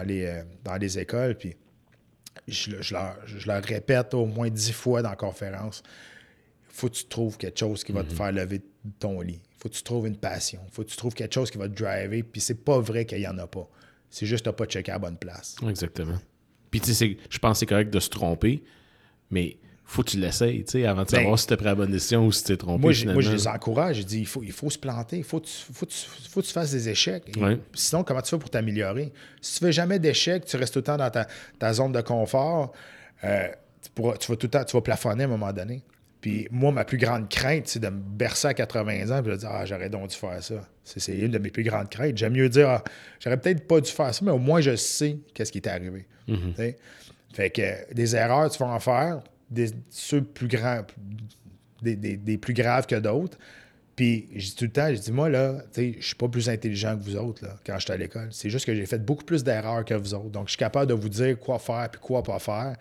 [0.06, 1.36] les, euh, dans les écoles.
[1.36, 1.56] Puis
[2.48, 5.84] je, leur, répète au moins dix fois dans la conférence.
[6.70, 8.18] Il faut que tu trouves quelque chose qui va te mm-hmm.
[8.18, 8.62] faire lever
[9.00, 9.42] ton lit.
[9.44, 10.62] Il faut que tu trouves une passion.
[10.68, 12.24] Il faut que tu trouves quelque chose qui va te driver.
[12.24, 13.68] Puis c'est pas vrai qu'il n'y en a pas.
[14.10, 15.56] C'est juste que tu n'as pas checké à la bonne place.
[15.68, 16.18] Exactement.
[16.72, 18.64] Puis tu sais, je pense que c'est correct de se tromper,
[19.32, 19.58] mais
[19.90, 21.74] faut que tu l'essayes, tu sais, avant de savoir ben, si tu as pris la
[21.74, 22.80] bonne décision ou si tu t'es trompé.
[22.80, 23.98] Moi, moi, je les encourage.
[23.98, 25.18] Je dis, il faut, il faut se planter.
[25.18, 25.88] Il faut, faut,
[26.30, 27.24] faut, que tu fasses des échecs.
[27.74, 29.12] Sinon, comment tu fais pour t'améliorer?
[29.42, 32.72] Si tu fais jamais d'échecs, tu restes tout le temps dans ta, zone de confort,
[33.24, 33.48] euh,
[33.96, 35.82] tu, vas tout le temps, tu vas plafonner à un moment donné.
[36.22, 39.36] Puis moi, ma plus grande crainte, c'est de me bercer à 80 ans et de
[39.38, 40.68] dire Ah, j'aurais donc dû faire ça.
[40.84, 42.16] C'est une de mes plus grandes craintes.
[42.16, 42.84] J'aime mieux dire ah,
[43.20, 46.06] J'aurais peut-être pas dû faire ça, mais au moins je sais qu'est-ce qui est arrivé.
[46.28, 46.76] Mm-hmm.
[47.34, 49.72] Fait que des erreurs, tu vas en faire des,
[50.34, 50.82] plus grands,
[51.82, 53.38] des, plus graves que d'autres.
[53.96, 56.30] Puis, je dis tout le temps, je dis, moi, là, tu sais, je suis pas
[56.30, 58.30] plus intelligent que vous autres, là, quand j'étais à l'école.
[58.32, 60.30] C'est juste que j'ai fait beaucoup plus d'erreurs que vous autres.
[60.30, 62.78] Donc, je suis capable de vous dire quoi faire puis quoi pas faire.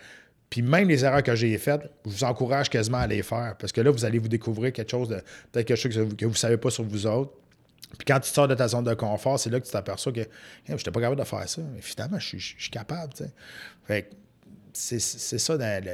[0.50, 3.56] Puis même les erreurs que j'ai faites, je vous encourage quasiment à les faire.
[3.58, 5.16] Parce que là, vous allez vous découvrir quelque chose de
[5.52, 7.32] peut-être quelque chose que vous ne savez pas sur vous autres.
[7.96, 10.26] Puis quand tu sors de ta zone de confort, c'est là que tu t'aperçois que
[10.66, 11.62] je n'étais pas capable de faire ça.
[11.74, 13.12] Mais finalement, je, suis capable.
[13.84, 14.10] Fait
[14.72, 15.90] c'est ça dans le,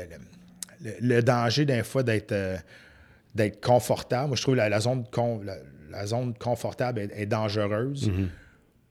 [1.22, 2.56] danger d'un fois d'être euh,
[3.34, 4.28] d'être confortable.
[4.28, 5.04] Moi, je trouve la, la zone,
[5.90, 8.28] la, zone confortable est, dangereuse mhm.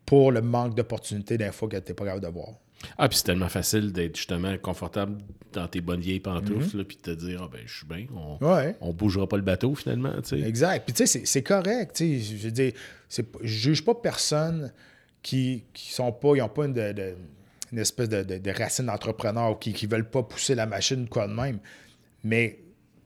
[0.05, 2.49] pour le manque d'opportunités d'un fois que tu n'es pas capable de voir.
[2.97, 5.21] Ah, puis c'est tellement facile d'être justement confortable
[5.53, 6.83] dans tes bonnes vieilles pantoufles, mhm.
[6.83, 8.37] puis de te dire, ah ben, je suis bien, on,
[8.81, 10.13] on bougera pas le bateau finalement.
[10.33, 10.83] Exact.
[10.85, 11.97] Puis tu sais, c'est correct.
[11.99, 12.73] Je veux dire,
[13.09, 14.73] je juge pas personne
[15.21, 17.15] qui, qui sont pas, ils n'ont pas une, de,
[17.71, 21.33] une espèce de, de, racine d'entrepreneur qui ne veulent pas pousser la machine, quoi de
[21.33, 21.59] même.
[22.23, 22.59] Mais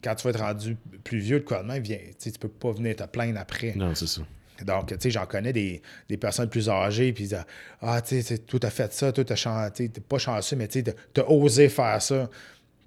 [0.04, 2.72] quand tu vas être rendu plus vieux, de quoi de même, viens, tu peux pas
[2.72, 3.74] venir te plaindre après.
[3.76, 4.22] Non, c'est ça.
[4.64, 5.82] Donc, tu sais, j'en connais des,
[6.20, 7.46] personnes plus âgées, puis ils
[7.82, 10.84] Ah, tu sais, tout a fait ça, tout a chanté, t'es pas chanceux, mais tu
[11.18, 12.30] as osé faire ça.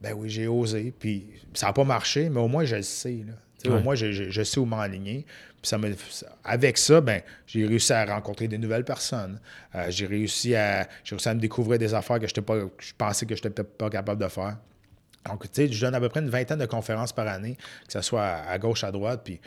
[0.00, 3.24] Ben oui, j'ai osé, puis ça n'a pas marché, mais au moins, je le sais.
[3.26, 3.34] Là.
[3.76, 5.26] Au moins, je, sais où m'enligner.
[5.60, 5.94] Puis ça me,
[6.42, 9.38] avec ça, ben, j'ai réussi à rencontrer des nouvelles personnes.
[9.74, 13.26] Euh, j'ai réussi à, réussi à me découvrir des affaires que, pas, que je pensais
[13.26, 14.56] que je n'étais pas capable de faire.
[15.26, 17.56] Donc, tu sais, je donne à peu près une vingtaine de conférences par année,
[17.86, 19.22] que ce soit à, gauche, à droite.
[19.24, 19.40] Puis,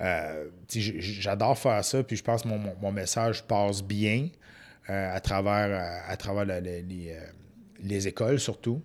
[0.00, 2.02] euh, j'adore faire ça.
[2.02, 4.28] Puis, je pense que mon, message passe bien
[4.90, 7.20] euh, à travers, à, travers les, euh,
[7.82, 8.82] les, écoles, surtout.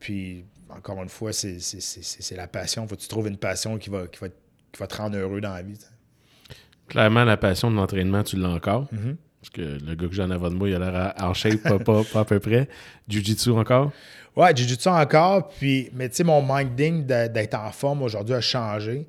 [0.00, 2.88] Puis, encore une fois, c'est la passion.
[2.88, 5.42] Faut que tu trouves une passion qui va, qui va, qui va te rendre heureux
[5.42, 5.78] dans la vie.
[6.88, 8.84] Clairement, la passion de l'entraînement, tu l'as encore.
[8.92, 9.16] Mm-hmm.
[9.46, 11.78] Parce que le gars que j'en avais de moi, il a l'air en shape, pas,
[11.78, 12.68] pas, pas, à peu près.
[13.08, 13.92] Jiu-Jitsu encore?
[14.34, 15.48] Ouais, Jiu-Jitsu encore.
[15.48, 19.06] Puis, mais tu sais, mon minding d'être en forme aujourd'hui a changé.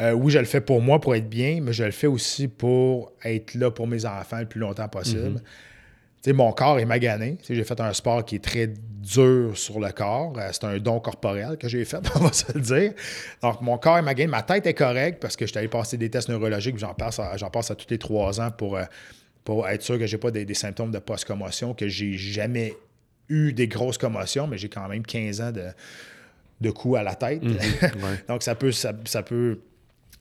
[0.00, 2.48] Euh, oui, je le fais pour moi, pour être bien, mais je le fais aussi
[2.48, 5.30] pour être là pour mes enfants le plus longtemps possible.
[5.30, 5.40] Mhm.
[6.22, 7.38] Tu sais, mon corps est magané.
[7.48, 10.32] J'ai fait un sport qui est très dur sur le corps.
[10.36, 12.92] Euh, c'est un don corporel que j'ai fait, on va se le dire.
[13.42, 14.28] Donc, mon corps est magané.
[14.28, 16.78] Ma tête est correcte parce que je suis allé passer des tests neurologiques.
[16.78, 18.84] J'en passe, à, passe à tous les trois ans pour, euh,
[19.44, 22.76] pour être sûr que j'ai pas des, des symptômes de post-commotion, que j'ai jamais
[23.28, 25.68] eu des grosses commotions, mais j'ai quand même 15 ans de,
[26.60, 27.42] de coups à la tête.
[27.42, 27.58] Mhm,
[28.28, 29.60] Donc, ça peut, ça, peut,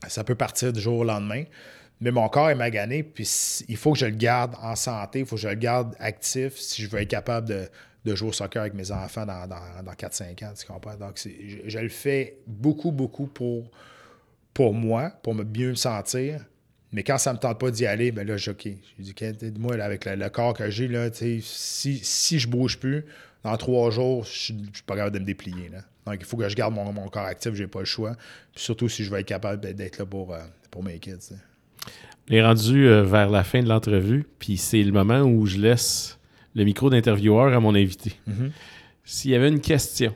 [0.07, 1.43] ça peut partir du jour au lendemain.
[1.99, 3.29] Mais mon corps est magané, puis
[3.67, 6.57] il faut que je le garde en santé, il faut que je le garde actif
[6.57, 10.43] si je veux être capable de, jouer au soccer avec mes enfants dans, dans, 4-5
[10.43, 10.95] ans, tu comprends?
[10.95, 13.69] Donc, je, je, le fais beaucoup, beaucoup pour,
[14.51, 16.43] pour moi, pour me mieux me sentir,
[16.93, 18.67] Mais quand ça me tente pas d'y aller, ben là, j'ai OK.
[18.99, 23.05] J'ai dit, moi, avec le, corps que j'ai, là, si, si je bouge plus,
[23.43, 25.69] dans trois jours, je suis pas capable de me déplier.
[25.69, 25.79] Là.
[26.05, 28.15] Donc, il faut que je garde mon, corps actif, j'ai pas le choix.
[28.55, 30.39] surtout si je vais être capable d'être là pour, euh,
[30.69, 31.33] pour mes kids.
[32.29, 35.57] On est rendu euh, vers la fin de l'entrevue, puis c'est le moment où je
[35.57, 36.19] laisse
[36.55, 38.13] le micro d'intervieweur à mon invité.
[38.29, 38.51] Mm-hmm.
[39.05, 40.13] S'il y avait une question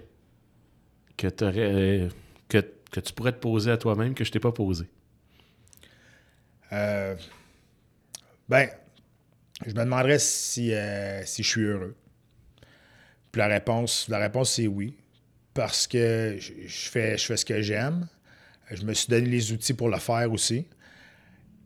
[1.18, 2.10] que, euh,
[2.50, 2.58] que,
[2.92, 4.88] que, tu pourrais te poser à toi-même que je t'ai pas posée.
[6.76, 7.16] Euh,
[8.48, 8.70] ben,
[9.66, 10.74] je me demanderais si,
[11.24, 11.96] si je suis heureux.
[13.32, 14.96] Puis la réponse, la réponse c'est oui.
[15.54, 18.08] Parce que je, fais, je fais ce que j'aime.
[18.72, 20.68] Je me suis donné les outils pour le faire aussi.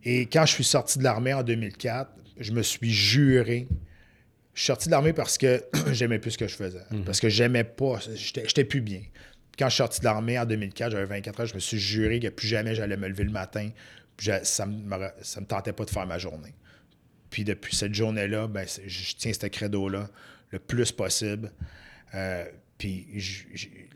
[0.03, 3.67] Et quand je suis sorti de l'armée en 2004, je me suis juré.
[4.53, 6.81] Je suis sorti de l'armée parce que j'aimais plus ce que je faisais.
[6.91, 7.03] Mhm.
[7.03, 7.99] Parce que j'aimais pas.
[8.15, 9.01] J'étais plus bien.
[9.57, 12.19] Quand je suis sorti de l'armée en 2004, j'avais 24 ans, je me suis juré
[12.19, 13.69] que plus jamais j'allais me lever le matin.
[14.43, 16.53] Ça ne me, tentait pas de faire ma journée.
[17.29, 20.09] Puis depuis cette journée-là, ben, je tiens ce credo-là
[20.51, 21.51] le plus possible.
[22.15, 22.45] Euh,
[22.77, 23.07] puis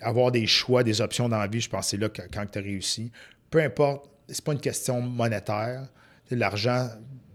[0.02, 2.60] avoir des choix, des options dans la vie, je pense c'est là que, quand tu
[2.60, 3.12] as réussi.
[3.50, 5.88] Peu importe, c'est pas une question monétaire.
[6.30, 6.90] L'argent,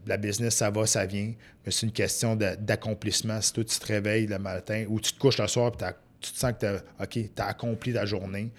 [0.07, 1.33] la business, ça va, ça vient.
[1.65, 3.41] Mais c'est une question d'accomplissement.
[3.41, 5.85] Si toi, tu te réveilles le matin ou tu te couches le soir et
[6.21, 8.51] tu te sens que tu as accompli ta journée.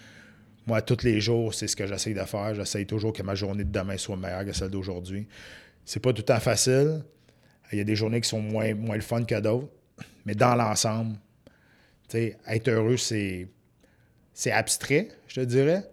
[0.70, 2.54] Moi, tous les jours, c'est ce que j'essaie de faire.
[2.54, 5.28] J'essaie toujours que ma journée de demain soit meilleure que celle d'aujourd'hui.
[5.84, 7.02] C'est pas tout le temps facile.
[7.72, 9.68] Il y a des journées qui sont moins, moins le fun que d'autres.
[10.28, 11.16] Mais dans l'ensemble,
[12.14, 13.48] être heureux, c'est,
[14.32, 15.90] c'est abstrait, je te dirais.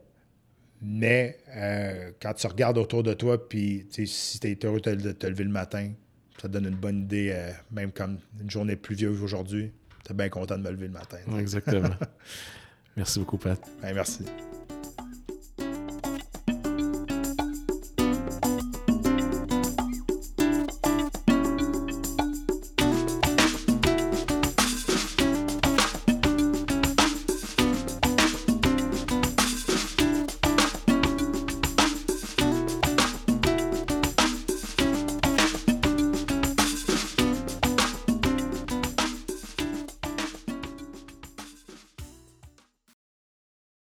[0.83, 5.27] Mais euh, quand tu regardes autour de toi, puis si tu es heureux de te,
[5.27, 5.91] lever le matin,
[6.39, 9.73] ça te donne une bonne idée, euh, même comme une journée pluvieuse aujourd'hui.
[10.05, 11.17] Tu es bien content de me lever le matin.
[11.39, 11.97] Exactement.
[12.95, 13.59] merci beaucoup, Pat.
[13.83, 14.27] merci.